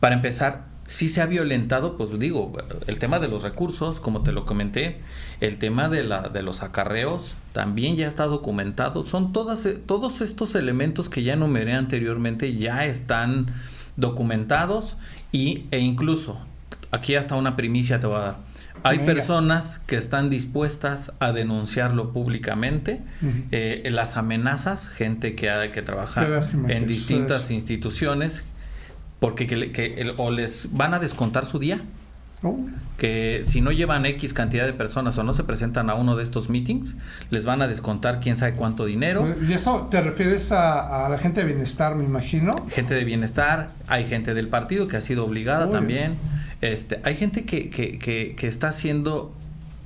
para 0.00 0.14
empezar, 0.14 0.71
sí 0.84 1.08
se 1.08 1.20
ha 1.22 1.26
violentado, 1.26 1.96
pues 1.96 2.18
digo, 2.18 2.52
el 2.86 2.98
tema 2.98 3.18
de 3.18 3.28
los 3.28 3.42
recursos, 3.42 4.00
como 4.00 4.22
te 4.22 4.32
lo 4.32 4.44
comenté, 4.44 5.00
el 5.40 5.58
tema 5.58 5.88
de, 5.88 6.04
la, 6.04 6.28
de 6.28 6.42
los 6.42 6.62
acarreos, 6.62 7.36
también 7.52 7.96
ya 7.96 8.08
está 8.08 8.26
documentado. 8.26 9.04
Son 9.04 9.32
todas, 9.32 9.66
todos 9.86 10.20
estos 10.20 10.54
elementos 10.54 11.08
que 11.08 11.22
ya 11.22 11.34
enumeré 11.34 11.74
anteriormente, 11.74 12.56
ya 12.56 12.84
están 12.84 13.46
documentados 13.96 14.96
y, 15.30 15.66
e 15.70 15.78
incluso, 15.78 16.38
aquí 16.90 17.14
hasta 17.14 17.36
una 17.36 17.56
primicia 17.56 18.00
te 18.00 18.06
voy 18.06 18.16
a 18.16 18.20
dar. 18.20 18.36
Hay 18.84 18.98
Venga. 18.98 19.14
personas 19.14 19.78
que 19.86 19.96
están 19.96 20.28
dispuestas 20.28 21.12
a 21.20 21.30
denunciarlo 21.30 22.12
públicamente, 22.12 23.00
uh 23.22 23.26
-huh. 23.26 23.44
eh, 23.52 23.88
las 23.92 24.16
amenazas, 24.16 24.88
gente 24.88 25.36
que, 25.36 25.70
que 25.72 25.82
trabaja 25.82 26.26
en 26.68 26.86
distintas 26.88 27.52
instituciones, 27.52 28.44
porque 29.22 29.46
que, 29.46 29.70
que, 29.70 30.14
o 30.16 30.32
les 30.32 30.66
van 30.72 30.94
a 30.94 30.98
descontar 30.98 31.46
su 31.46 31.60
día. 31.60 31.78
Oh. 32.42 32.58
Que 32.98 33.42
si 33.44 33.60
no 33.60 33.70
llevan 33.70 34.04
X 34.04 34.34
cantidad 34.34 34.66
de 34.66 34.72
personas 34.72 35.16
o 35.16 35.22
no 35.22 35.32
se 35.32 35.44
presentan 35.44 35.90
a 35.90 35.94
uno 35.94 36.16
de 36.16 36.24
estos 36.24 36.50
meetings, 36.50 36.96
les 37.30 37.44
van 37.44 37.62
a 37.62 37.68
descontar 37.68 38.18
quién 38.18 38.36
sabe 38.36 38.54
cuánto 38.54 38.84
dinero. 38.84 39.32
¿Y 39.48 39.52
eso 39.52 39.86
te 39.88 40.00
refieres 40.00 40.50
a, 40.50 41.06
a 41.06 41.08
la 41.08 41.18
gente 41.18 41.42
de 41.42 41.46
bienestar, 41.46 41.94
me 41.94 42.02
imagino? 42.02 42.66
Gente 42.68 42.94
de 42.94 43.04
bienestar, 43.04 43.70
hay 43.86 44.08
gente 44.08 44.34
del 44.34 44.48
partido 44.48 44.88
que 44.88 44.96
ha 44.96 45.00
sido 45.00 45.24
obligada 45.24 45.66
oh, 45.66 45.70
también. 45.70 46.16
Este, 46.60 47.00
hay 47.04 47.14
gente 47.14 47.44
que, 47.44 47.70
que, 47.70 48.00
que, 48.00 48.34
que 48.34 48.48
está 48.48 48.72
siendo 48.72 49.32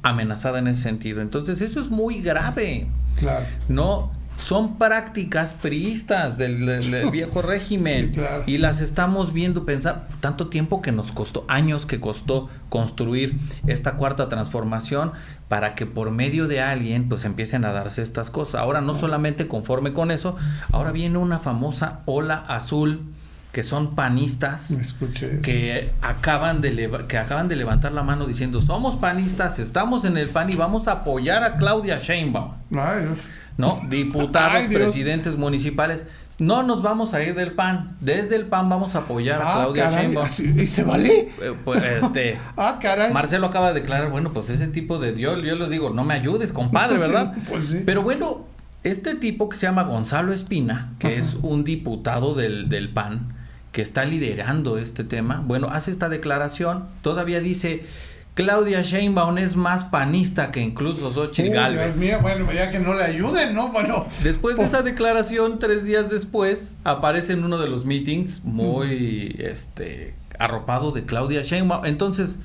amenazada 0.03 0.61
en 0.61 0.69
ese 0.69 0.81
sentido. 0.81 1.21
Entonces, 1.21 1.61
eso 1.61 1.79
es 1.79 1.91
muy 1.91 2.23
grave. 2.23 2.87
Claro. 3.19 3.45
No, 3.69 4.13
son 4.37 4.77
prácticas 4.79 5.55
priistas 5.55 6.39
del, 6.39 6.67
del 6.67 7.11
viejo 7.11 7.43
régimen 7.43 8.09
sí, 8.09 8.21
claro. 8.21 8.45
y 8.47 8.59
las 8.59 8.81
estamos 8.81 9.33
viendo 9.33 9.65
pensar 9.65 10.09
tanto 10.21 10.49
tiempo 10.49 10.83
que 10.83 10.93
nos 10.93 11.13
costó 11.13 11.45
años 11.49 11.87
que 11.87 12.01
costó 12.01 12.49
construir 12.69 13.37
esta 13.67 13.95
cuarta 13.95 14.29
transformación 14.29 15.13
para 15.49 15.75
que 15.75 15.87
por 15.87 16.11
medio 16.11 16.49
de 16.49 16.61
alguien 16.61 17.09
pues 17.09 17.25
empiecen 17.25 17.65
a 17.65 17.73
darse 17.73 18.03
estas 18.03 18.31
cosas 18.31 18.61
ahora 18.61 18.81
no 18.81 18.95
solamente 18.95 19.49
conforme 19.49 19.93
con 19.93 20.11
eso 20.11 20.37
ahora 20.71 20.93
viene 20.93 21.19
una 21.19 21.39
famosa 21.39 22.01
ola 22.05 22.45
azul 22.49 23.03
que 23.53 23.63
son 23.63 23.95
panistas 23.95 24.69
que 25.43 25.93
acaban 26.03 26.61
de 26.61 27.07
que 27.09 27.17
acaban 27.17 27.49
de 27.49 27.57
levantar 27.57 27.93
la 27.93 28.03
mano 28.03 28.27
diciendo 28.27 28.61
somos 28.61 28.97
panistas 28.97 29.59
estamos 29.59 30.05
en 30.05 30.19
el 30.19 30.29
pan 30.29 30.51
y 30.51 30.57
vamos 30.57 30.89
a 30.89 30.93
apoyar 30.93 31.43
a 31.43 31.57
Claudia 31.57 31.99
Sheinbaum 31.99 32.53
Ay, 32.77 33.05
Dios. 33.05 33.19
¿No? 33.57 33.81
Diputados, 33.89 34.63
Ay, 34.63 34.69
presidentes 34.69 35.37
municipales. 35.37 36.05
No 36.39 36.63
nos 36.63 36.83
vamos 36.83 37.15
a 37.15 37.23
ir 37.23 37.35
del 37.35 37.53
PAN. 37.53 37.97
Desde 38.01 38.37
el 38.37 38.47
PAN 38.47 38.69
vamos 38.69 38.95
a 38.95 38.99
apoyar 38.99 39.41
ah, 39.43 39.53
a 39.53 39.63
Claudia 39.63 39.85
caray, 39.85 40.05
Sheinbaum. 40.05 40.29
¿Y 40.61 40.67
se 40.67 40.85
vale? 40.85 41.31
Eh, 41.41 41.55
pues, 41.65 41.83
este, 41.83 42.39
ah, 42.57 42.79
caray. 42.81 43.13
Marcelo 43.13 43.47
acaba 43.47 43.73
de 43.73 43.81
declarar, 43.81 44.11
bueno, 44.11 44.33
pues 44.33 44.51
ese 44.51 44.67
tipo 44.67 44.99
de 44.99 45.19
yo, 45.19 45.39
yo 45.39 45.57
les 45.57 45.71
digo, 45.71 45.91
no 45.91 46.05
me 46.05 46.13
ayudes, 46.13 46.53
compadre, 46.53 46.99
¿verdad? 47.01 47.33
Sí, 47.35 47.41
pues 47.49 47.65
sí. 47.65 47.83
Pero 47.87 48.03
bueno, 48.03 48.45
este 48.85 49.15
tipo 49.15 49.49
que 49.49 49.57
se 49.57 49.67
llama 49.67 49.85
Gonzalo 49.85 50.33
Espina, 50.33 50.93
que 50.99 51.09
Ajá. 51.09 51.17
es 51.17 51.39
un 51.41 51.65
diputado 51.65 52.35
del, 52.35 52.69
del 52.69 52.91
PAN, 52.91 53.35
que 53.73 53.81
está 53.81 54.05
liderando 54.05 54.79
este 54.79 55.05
tema, 55.05 55.43
bueno, 55.47 55.69
hace 55.71 55.91
esta 55.91 56.09
declaración, 56.09 56.87
todavía 57.03 57.41
dice 57.41 57.85
Claudia 58.37 58.83
Sheinbaum 58.83 59.39
es 59.39 59.57
más 59.57 59.85
panista 59.85 60.51
que 60.51 60.61
incluso 60.61 61.11
Xochitl 61.11 61.49
Uy, 61.49 61.55
Galvez. 61.55 61.99
Dios 61.99 62.13
mío, 62.13 62.19
bueno, 62.21 62.53
ya 62.53 62.71
que 62.71 62.79
no 62.79 62.93
le 62.93 63.03
ayuden, 63.03 63.55
¿no? 63.55 63.73
Bueno. 63.73 64.07
Después 64.23 64.59
de 64.59 64.65
esa 64.65 64.83
declaración, 64.83 65.59
tres 65.59 65.85
días 65.85 66.11
después, 66.11 66.75
aparece 66.85 67.33
en 67.33 67.45
uno 67.45 67.57
de 67.57 67.67
los 67.67 67.87
meetings 67.87 68.45
muy 68.45 69.37
este, 69.39 70.17
arropado 70.39 70.93
de 70.93 71.07
Claudia 71.07 71.45
Sheinbaum. 71.45 71.87
Entonces, 71.87 72.39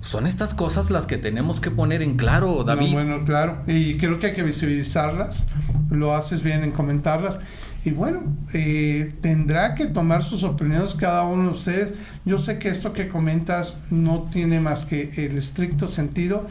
son 0.00 0.28
estas 0.28 0.54
cosas 0.54 0.92
las 0.92 1.06
que 1.06 1.18
tenemos 1.18 1.58
que 1.58 1.72
poner 1.72 2.00
en 2.00 2.16
claro, 2.16 2.62
David. 2.62 2.86
No, 2.86 2.92
bueno, 2.92 3.24
claro. 3.24 3.64
Y 3.66 3.96
creo 3.96 4.20
que 4.20 4.28
hay 4.28 4.32
que 4.32 4.44
visibilizarlas. 4.44 5.48
Lo 5.90 6.14
haces 6.14 6.44
bien 6.44 6.62
en 6.62 6.70
comentarlas. 6.70 7.40
Y 7.84 7.90
bueno, 7.90 8.22
eh, 8.54 9.12
tendrá 9.20 9.74
que 9.74 9.86
tomar 9.86 10.22
sus 10.22 10.44
opiniones 10.44 10.94
cada 10.94 11.24
uno 11.24 11.44
de 11.44 11.48
ustedes. 11.50 11.94
Yo 12.24 12.38
sé 12.38 12.58
que 12.58 12.68
esto 12.68 12.92
que 12.92 13.08
comentas 13.08 13.80
no 13.90 14.24
tiene 14.30 14.60
más 14.60 14.84
que 14.84 15.10
el 15.16 15.36
estricto 15.36 15.88
sentido 15.88 16.46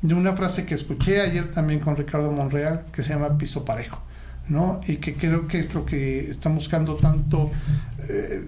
de 0.00 0.14
una 0.14 0.34
frase 0.34 0.64
que 0.64 0.74
escuché 0.74 1.20
ayer 1.20 1.50
también 1.50 1.80
con 1.80 1.96
Ricardo 1.96 2.32
Monreal, 2.32 2.86
que 2.92 3.02
se 3.02 3.12
llama 3.12 3.36
piso 3.36 3.64
parejo. 3.64 4.00
¿No? 4.50 4.80
Y 4.86 4.96
que 4.96 5.14
creo 5.14 5.48
que 5.48 5.60
es 5.60 5.72
lo 5.74 5.86
que 5.86 6.30
están 6.30 6.54
buscando 6.54 6.94
tanto 6.96 7.50
eh, 8.08 8.44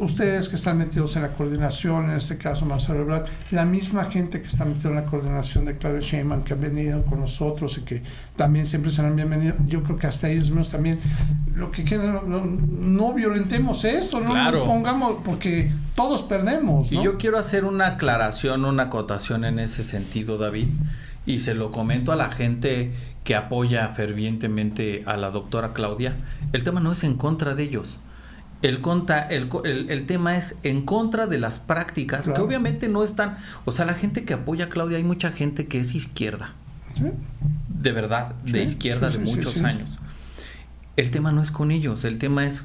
ustedes 0.00 0.48
que 0.48 0.56
están 0.56 0.78
metidos 0.78 1.16
en 1.16 1.22
la 1.22 1.32
coordinación, 1.34 2.06
en 2.10 2.16
este 2.16 2.38
caso 2.38 2.64
Marcelo 2.64 3.00
Ebrard, 3.02 3.26
la 3.50 3.64
misma 3.64 4.06
gente 4.06 4.40
que 4.40 4.48
está 4.48 4.64
metida 4.64 4.88
en 4.88 4.94
la 4.96 5.04
coordinación 5.04 5.64
de 5.64 5.76
Claudia 5.76 6.00
Sheinbaum, 6.00 6.42
que 6.42 6.54
han 6.54 6.60
venido 6.60 7.04
con 7.04 7.20
nosotros 7.20 7.76
y 7.78 7.82
que 7.82 8.02
también 8.36 8.66
siempre 8.66 8.90
serán 8.90 9.14
bienvenidos, 9.16 9.56
yo 9.66 9.82
creo 9.82 9.98
que 9.98 10.06
hasta 10.06 10.28
ellos 10.28 10.48
mismos 10.50 10.70
también, 10.70 10.98
lo 11.54 11.70
que 11.70 11.84
quieren, 11.84 12.12
no, 12.12 12.22
no, 12.22 12.44
no 12.44 13.12
violentemos 13.12 13.84
esto, 13.84 14.20
no 14.20 14.30
Claro. 14.30 14.64
pongamos, 14.64 15.18
porque 15.24 15.70
todos 15.94 16.22
perdemos, 16.22 16.90
¿no? 16.90 17.00
Y 17.00 17.04
yo 17.04 17.18
quiero 17.18 17.38
hacer 17.38 17.64
una 17.64 17.86
aclaración, 17.88 18.64
una 18.64 18.84
acotación 18.84 19.44
en 19.44 19.58
ese 19.58 19.84
sentido, 19.84 20.38
David, 20.38 20.68
y 21.26 21.40
se 21.40 21.54
lo 21.54 21.70
comento 21.70 22.12
a 22.12 22.16
la 22.16 22.30
gente 22.30 22.92
que 23.24 23.34
apoya 23.34 23.88
fervientemente 23.88 25.02
a 25.06 25.16
la 25.16 25.30
doctora 25.30 25.72
Claudia, 25.72 26.16
el 26.52 26.62
tema 26.62 26.80
no 26.80 26.92
es 26.92 27.04
en 27.04 27.16
contra 27.16 27.54
de 27.54 27.62
ellos. 27.62 28.00
El, 28.62 28.80
conta, 28.80 29.20
el, 29.20 29.50
el, 29.64 30.06
tema 30.06 30.36
es 30.36 30.56
en 30.62 30.82
contra 30.82 31.26
de 31.26 31.38
las 31.38 31.58
prácticas 31.58 32.28
que 32.28 32.40
obviamente 32.40 32.88
no 32.88 33.04
están. 33.04 33.36
O 33.66 33.72
sea, 33.72 33.84
la 33.84 33.92
gente 33.92 34.24
que 34.24 34.32
apoya 34.32 34.66
a 34.66 34.68
Claudia, 34.70 34.96
hay 34.96 35.04
mucha 35.04 35.32
gente 35.32 35.66
que 35.66 35.80
es 35.80 35.94
izquierda. 35.94 36.54
De 37.68 37.92
verdad, 37.92 38.34
de 38.44 38.62
izquierda 38.62 39.10
de 39.10 39.18
muchos 39.18 39.60
años. 39.62 39.98
El 40.96 41.10
tema 41.10 41.32
no 41.32 41.42
es 41.42 41.50
con 41.50 41.72
ellos, 41.72 42.04
el 42.04 42.18
tema 42.18 42.46
es 42.46 42.64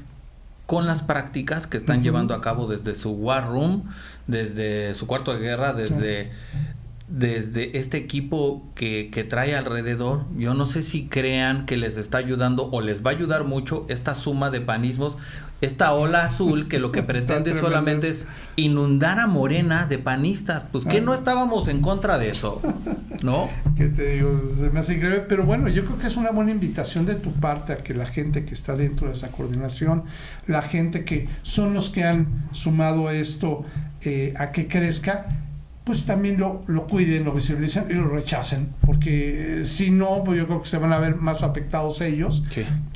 con 0.66 0.86
las 0.86 1.02
prácticas 1.02 1.66
que 1.66 1.76
están 1.76 2.04
llevando 2.04 2.32
a 2.32 2.40
cabo 2.40 2.68
desde 2.68 2.94
su 2.94 3.10
War 3.10 3.48
Room, 3.48 3.90
desde 4.28 4.94
su 4.94 5.08
cuarto 5.08 5.34
de 5.34 5.40
guerra, 5.40 5.72
desde, 5.72 6.30
desde 7.10 7.76
este 7.78 7.96
equipo 7.96 8.70
que, 8.74 9.10
que, 9.12 9.24
trae 9.24 9.56
alrededor. 9.56 10.26
Yo 10.36 10.54
no 10.54 10.64
sé 10.64 10.82
si 10.82 11.06
crean 11.06 11.66
que 11.66 11.76
les 11.76 11.96
está 11.96 12.18
ayudando 12.18 12.70
o 12.70 12.80
les 12.80 13.04
va 13.04 13.10
a 13.10 13.14
ayudar 13.14 13.44
mucho 13.44 13.84
esta 13.88 14.14
suma 14.14 14.50
de 14.50 14.60
panismos 14.60 15.16
esta 15.60 15.92
ola 15.92 16.24
azul 16.24 16.68
que 16.68 16.78
lo 16.78 16.92
que 16.92 17.02
pretende 17.10 17.58
solamente 17.58 18.08
es 18.08 18.26
inundar 18.56 19.18
a 19.18 19.26
Morena 19.26 19.86
de 19.86 19.98
panistas. 19.98 20.64
Pues 20.70 20.84
que 20.84 21.00
no 21.00 21.14
estábamos 21.14 21.68
en 21.68 21.80
contra 21.80 22.18
de 22.18 22.30
eso, 22.30 22.60
¿no? 23.22 23.48
¿Qué 23.76 23.88
te 23.88 24.14
digo? 24.14 24.40
Se 24.42 24.70
me 24.70 24.80
hace 24.80 24.94
increíble, 24.94 25.24
pero 25.28 25.44
bueno, 25.44 25.68
yo 25.68 25.84
creo 25.84 25.98
que 25.98 26.06
es 26.06 26.16
una 26.16 26.30
buena 26.30 26.50
invitación 26.50 27.06
de 27.06 27.14
tu 27.14 27.32
parte 27.32 27.72
a 27.72 27.76
que 27.76 27.94
la 27.94 28.06
gente 28.06 28.44
que 28.44 28.54
está 28.54 28.76
dentro 28.76 29.08
de 29.08 29.14
esa 29.14 29.30
coordinación, 29.30 30.04
la 30.46 30.62
gente 30.62 31.04
que 31.04 31.28
son 31.42 31.74
los 31.74 31.90
que 31.90 32.04
han 32.04 32.48
sumado 32.52 33.10
esto 33.10 33.64
eh, 34.02 34.34
a 34.38 34.52
que 34.52 34.66
crezca, 34.66 35.26
pues 35.84 36.04
también 36.04 36.38
lo, 36.38 36.62
lo 36.66 36.86
cuiden, 36.86 37.24
lo 37.24 37.32
visibilicen 37.32 37.86
y 37.90 37.94
lo 37.94 38.08
rechacen, 38.08 38.68
porque 38.84 39.60
eh, 39.60 39.64
si 39.64 39.90
no, 39.90 40.22
pues 40.24 40.38
yo 40.38 40.46
creo 40.46 40.62
que 40.62 40.68
se 40.68 40.78
van 40.78 40.92
a 40.92 40.98
ver 40.98 41.16
más 41.16 41.42
afectados 41.42 42.00
ellos, 42.00 42.44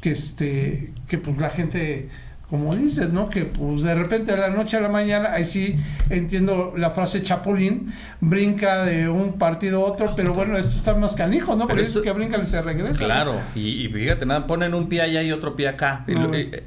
que 0.01 0.11
este, 0.11 0.93
que 1.09 1.19
pues 1.19 1.39
la 1.39 1.51
gente 1.51 2.09
como 2.55 2.77
dices, 2.77 3.11
¿no? 3.11 3.31
Que 3.31 3.47
pues 3.47 3.83
de 3.83 3.95
repente 3.95 4.31
de 4.31 4.39
la 4.39 4.51
noche 4.51 4.77
a 4.77 4.81
la 4.81 4.89
mañana, 4.89 5.33
ahí 5.33 5.45
sí 5.45 5.77
entiendo 6.11 6.75
la 6.77 6.91
frase 6.91 7.23
chapulín, 7.23 7.93
brinca 8.21 8.85
de 8.85 9.09
un 9.09 9.33
partido 9.33 9.85
a 9.85 9.91
otro, 9.91 10.15
pero 10.15 10.35
bueno, 10.35 10.57
esto 10.57 10.77
está 10.77 10.95
más 10.95 11.17
canijo, 11.17 11.57
¿no? 11.57 11.67
Porque 11.67 11.83
es 11.83 11.99
que 11.99 12.13
brincan 12.13 12.43
y 12.43 12.47
se 12.47 12.63
regresa. 12.63 13.05
Claro, 13.05 13.41
y, 13.57 13.89
fíjate, 13.89 14.27
nada, 14.27 14.47
ponen 14.47 14.75
un 14.75 14.89
pie 14.89 15.01
allá 15.01 15.23
y 15.23 15.33
otro 15.33 15.55
pie 15.55 15.67
acá. 15.67 16.05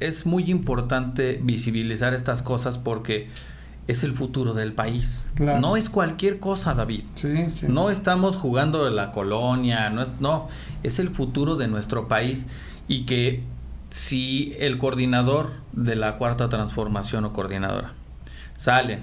es 0.00 0.26
muy 0.26 0.50
importante 0.50 1.40
visibilizar 1.42 2.12
estas 2.12 2.42
cosas 2.42 2.76
porque 2.76 3.28
es 3.88 4.04
el 4.04 4.12
futuro 4.12 4.52
del 4.54 4.74
país. 4.74 5.26
No 5.38 5.76
es 5.76 5.88
cualquier 5.88 6.38
cosa, 6.38 6.74
David. 6.74 7.04
Sí, 7.14 7.50
sí. 7.54 7.66
No 7.68 7.90
estamos 7.90 8.36
jugando 8.36 8.84
de 8.84 8.90
la 8.90 9.10
colonia, 9.12 9.88
no 9.88 10.02
es, 10.02 10.10
no, 10.20 10.48
es 10.82 10.98
el 10.98 11.08
futuro 11.08 11.56
de 11.56 11.68
nuestro 11.68 12.06
país 12.06 12.44
y 12.86 13.06
que 13.06 13.42
si 13.88 14.54
el 14.58 14.76
coordinador 14.76 15.52
de 15.72 15.96
la 15.96 16.16
cuarta 16.16 16.50
transformación 16.50 17.24
o 17.24 17.32
coordinadora 17.32 17.94
sale 18.56 19.00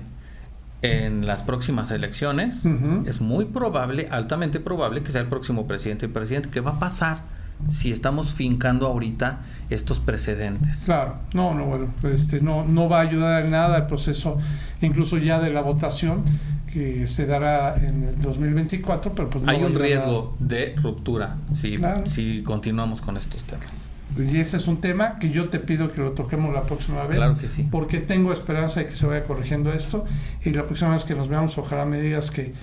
en 0.83 1.25
las 1.25 1.41
próximas 1.41 1.89
elecciones, 1.89 2.63
es 3.07 3.19
muy 3.19 3.45
probable, 3.45 4.07
altamente 4.11 4.59
probable 4.59 5.01
que 5.01 5.11
sea 5.11 5.21
el 5.21 5.27
próximo 5.27 5.65
presidente 5.67 6.05
y 6.05 6.09
presidente. 6.09 6.49
¿Qué 6.49 6.61
va 6.61 6.71
a 6.71 6.79
pasar 6.79 7.23
si 7.69 7.91
estamos 7.91 8.33
fincando 8.33 8.87
ahorita 8.87 9.41
estos 9.69 9.99
precedentes? 9.99 10.83
Claro, 10.85 11.17
no, 11.33 11.53
no, 11.53 11.65
bueno, 11.65 11.87
este, 12.03 12.41
no, 12.41 12.63
no 12.65 12.89
va 12.89 12.99
a 12.99 13.01
ayudar 13.01 13.45
en 13.45 13.51
nada 13.51 13.77
el 13.77 13.87
proceso, 13.87 14.37
incluso 14.81 15.17
ya 15.17 15.39
de 15.39 15.49
la 15.49 15.61
votación 15.61 16.23
que 16.71 17.07
se 17.07 17.25
dará 17.25 17.75
en 17.77 18.03
el 18.03 18.19
2024, 18.19 19.15
pero 19.15 19.29
pues 19.29 19.43
Hay 19.47 19.63
un 19.63 19.75
riesgo 19.75 20.35
de 20.39 20.75
ruptura 20.81 21.37
si, 21.53 21.77
si 22.05 22.43
continuamos 22.43 23.01
con 23.01 23.17
estos 23.17 23.43
temas. 23.45 23.87
Y 24.17 24.37
ese 24.37 24.57
es 24.57 24.67
un 24.67 24.79
tema 24.79 25.19
que 25.19 25.29
yo 25.29 25.49
te 25.49 25.59
pido 25.59 25.91
que 25.91 26.01
lo 26.01 26.11
toquemos 26.11 26.53
la 26.53 26.63
próxima 26.63 27.03
vez. 27.05 27.17
Claro 27.17 27.37
que 27.37 27.49
sí. 27.49 27.67
Porque 27.69 27.99
tengo 27.99 28.31
esperanza 28.31 28.79
de 28.81 28.87
que 28.87 28.95
se 28.95 29.05
vaya 29.05 29.25
corrigiendo 29.25 29.73
esto. 29.73 30.05
Y 30.43 30.51
la 30.51 30.65
próxima 30.65 30.91
vez 30.91 31.03
que 31.03 31.15
nos 31.15 31.27
veamos, 31.27 31.57
ojalá 31.57 31.85
me 31.85 31.99
digas 31.99 32.31
que 32.31 32.53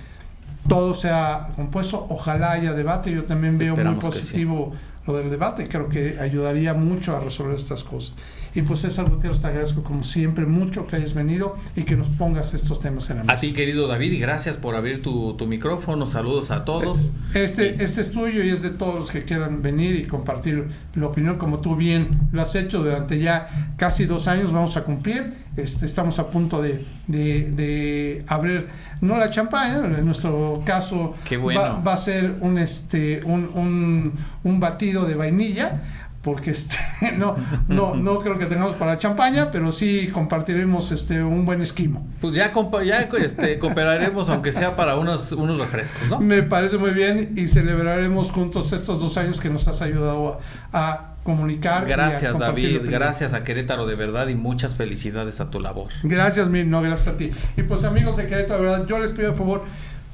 todo 0.67 0.93
sea 0.93 1.49
compuesto. 1.55 2.05
Ojalá 2.09 2.51
haya 2.51 2.73
debate. 2.73 3.11
Yo 3.11 3.25
también 3.25 3.57
veo 3.57 3.75
muy 3.75 3.95
positivo 3.95 4.73
lo 5.05 5.17
del 5.17 5.29
debate. 5.29 5.67
Creo 5.67 5.89
que 5.89 6.17
ayudaría 6.19 6.73
mucho 6.73 7.15
a 7.15 7.19
resolver 7.19 7.55
estas 7.55 7.83
cosas. 7.83 8.15
Y 8.55 8.61
pues 8.61 8.81
César 8.81 9.09
Gutiérrez, 9.09 9.41
te 9.41 9.47
agradezco 9.47 9.83
como 9.83 10.03
siempre 10.03 10.45
mucho 10.45 10.85
que 10.85 10.95
hayas 10.95 11.13
venido 11.13 11.57
y 11.75 11.83
que 11.83 11.95
nos 11.95 12.07
pongas 12.09 12.53
estos 12.53 12.79
temas 12.79 13.09
en 13.09 13.17
la 13.17 13.23
mesa. 13.23 13.33
A 13.33 13.37
ti, 13.37 13.53
querido 13.53 13.87
David, 13.87 14.11
y 14.11 14.19
gracias 14.19 14.57
por 14.57 14.75
abrir 14.75 15.01
tu, 15.01 15.35
micrófono. 15.47 16.07
Saludos 16.07 16.51
a 16.51 16.63
todos. 16.63 16.99
Este, 17.33 17.83
este 17.83 18.01
es 18.01 18.11
tuyo 18.11 18.43
y 18.43 18.49
es 18.49 18.61
de 18.61 18.69
todos 18.69 18.95
los 18.95 19.11
que 19.11 19.25
quieran 19.25 19.61
venir 19.61 19.95
y 19.95 20.05
compartir 20.05 20.69
la 20.95 21.07
opinión 21.07 21.37
como 21.37 21.59
tú 21.59 21.75
bien 21.75 22.29
lo 22.31 22.41
has 22.41 22.55
hecho 22.55 22.81
durante 22.83 23.19
ya 23.19 23.73
casi 23.77 24.05
dos 24.05 24.27
años. 24.27 24.53
Vamos 24.53 24.77
a 24.77 24.83
cumplir. 24.83 25.43
Este, 25.55 25.85
estamos 25.85 26.17
a 26.17 26.31
punto 26.31 26.63
de, 26.63 26.83
de, 27.05 28.25
abrir, 28.27 28.69
no 29.01 29.17
la 29.17 29.29
champaña, 29.29 29.85
en 29.85 30.03
nuestro 30.03 30.63
caso 30.65 31.13
va, 31.55 31.79
va, 31.79 31.93
a 31.93 31.97
ser 31.97 32.37
un, 32.41 32.57
este, 32.57 33.21
un, 33.23 33.51
un, 33.53 34.13
un 34.43 34.59
batido 34.59 35.05
de 35.05 35.13
vainilla 35.13 35.83
porque 36.23 36.51
este, 36.51 36.77
no, 37.17 37.35
no, 37.67 37.95
no 37.95 38.19
creo 38.21 38.39
que 38.39 38.45
tengamos 38.45 38.75
para 38.77 38.97
champaña, 38.97 39.51
pero 39.51 39.71
sí 39.71 40.07
compartiremos 40.07 40.91
este, 40.91 41.21
un 41.21 41.45
buen 41.45 41.61
esquimo. 41.61 42.07
Pues 42.21 42.33
ya, 42.33 42.51
ya 42.85 43.09
este, 43.19 43.59
cooperaremos, 43.59 44.29
aunque 44.29 44.53
sea 44.53 44.75
para 44.75 44.95
unos, 44.95 45.33
unos 45.33 45.59
refrescos, 45.59 46.07
¿no? 46.09 46.19
Me 46.19 46.41
parece 46.41 46.77
muy 46.77 46.91
bien 46.91 47.33
y 47.35 47.47
celebraremos 47.49 48.31
juntos 48.31 48.71
estos 48.71 49.01
dos 49.01 49.17
años 49.17 49.41
que 49.41 49.49
nos 49.49 49.67
has 49.67 49.81
ayudado 49.81 50.39
a, 50.71 51.09
comunicar. 51.23 51.85
Gracias, 51.87 52.37
David. 52.37 52.81
Gracias 52.83 53.33
a 53.33 53.43
Querétaro, 53.43 53.85
de 53.85 53.95
verdad, 53.95 54.27
y 54.27 54.35
muchas 54.35 54.75
felicidades 54.75 55.39
a 55.39 55.49
tu 55.49 55.59
labor. 55.59 55.87
Gracias, 56.03 56.49
Mir, 56.49 56.67
no, 56.67 56.81
gracias 56.81 57.15
a 57.15 57.17
ti. 57.17 57.31
Y 57.55 57.63
pues, 57.63 57.85
amigos 57.85 58.17
de 58.17 58.27
Querétaro, 58.27 58.61
de 58.61 58.69
verdad, 58.69 58.87
yo 58.87 58.99
les 58.99 59.13
pido, 59.13 59.29
por 59.29 59.37
favor, 59.37 59.63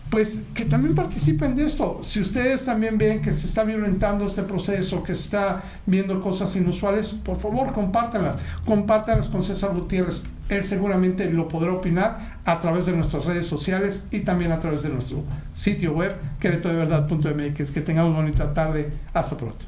pues 0.10 0.44
que 0.54 0.66
también 0.66 0.96
participen 0.96 1.56
de 1.56 1.66
esto. 1.66 2.00
Si 2.02 2.20
ustedes 2.20 2.66
también 2.66 2.98
ven 2.98 3.22
que 3.22 3.32
se 3.32 3.48
está 3.48 3.64
violentando 3.64 4.26
este 4.26 4.44
proceso, 4.44 5.04
que 5.04 5.12
está 5.14 5.62
viendo 5.86 6.22
cosas 6.22 6.56
inusuales, 6.56 7.10
por 7.10 7.38
favor 7.38 7.74
compártanlas. 7.74 8.38
Compártanlas 8.66 9.28
con 9.28 9.44
César 9.44 9.74
Gutiérrez. 9.74 10.24
Él 10.50 10.64
seguramente 10.64 11.30
lo 11.30 11.48
podrá 11.48 11.72
opinar 11.72 12.40
a 12.44 12.60
través 12.60 12.88
de 12.88 12.94
nuestras 12.94 13.26
redes 13.26 13.46
sociales 13.46 14.06
y 14.10 14.22
también 14.22 14.52
a 14.52 14.60
través 14.60 14.82
de 14.82 14.90
nuestro 14.90 15.24
sitio 15.54 15.94
web, 15.94 16.16
queretodeverdad.mx. 16.40 17.72
Que 17.72 17.82
tengamos 17.82 18.16
bonita 18.16 18.52
tarde. 18.54 18.92
Hasta 19.14 19.38
pronto. 19.38 19.66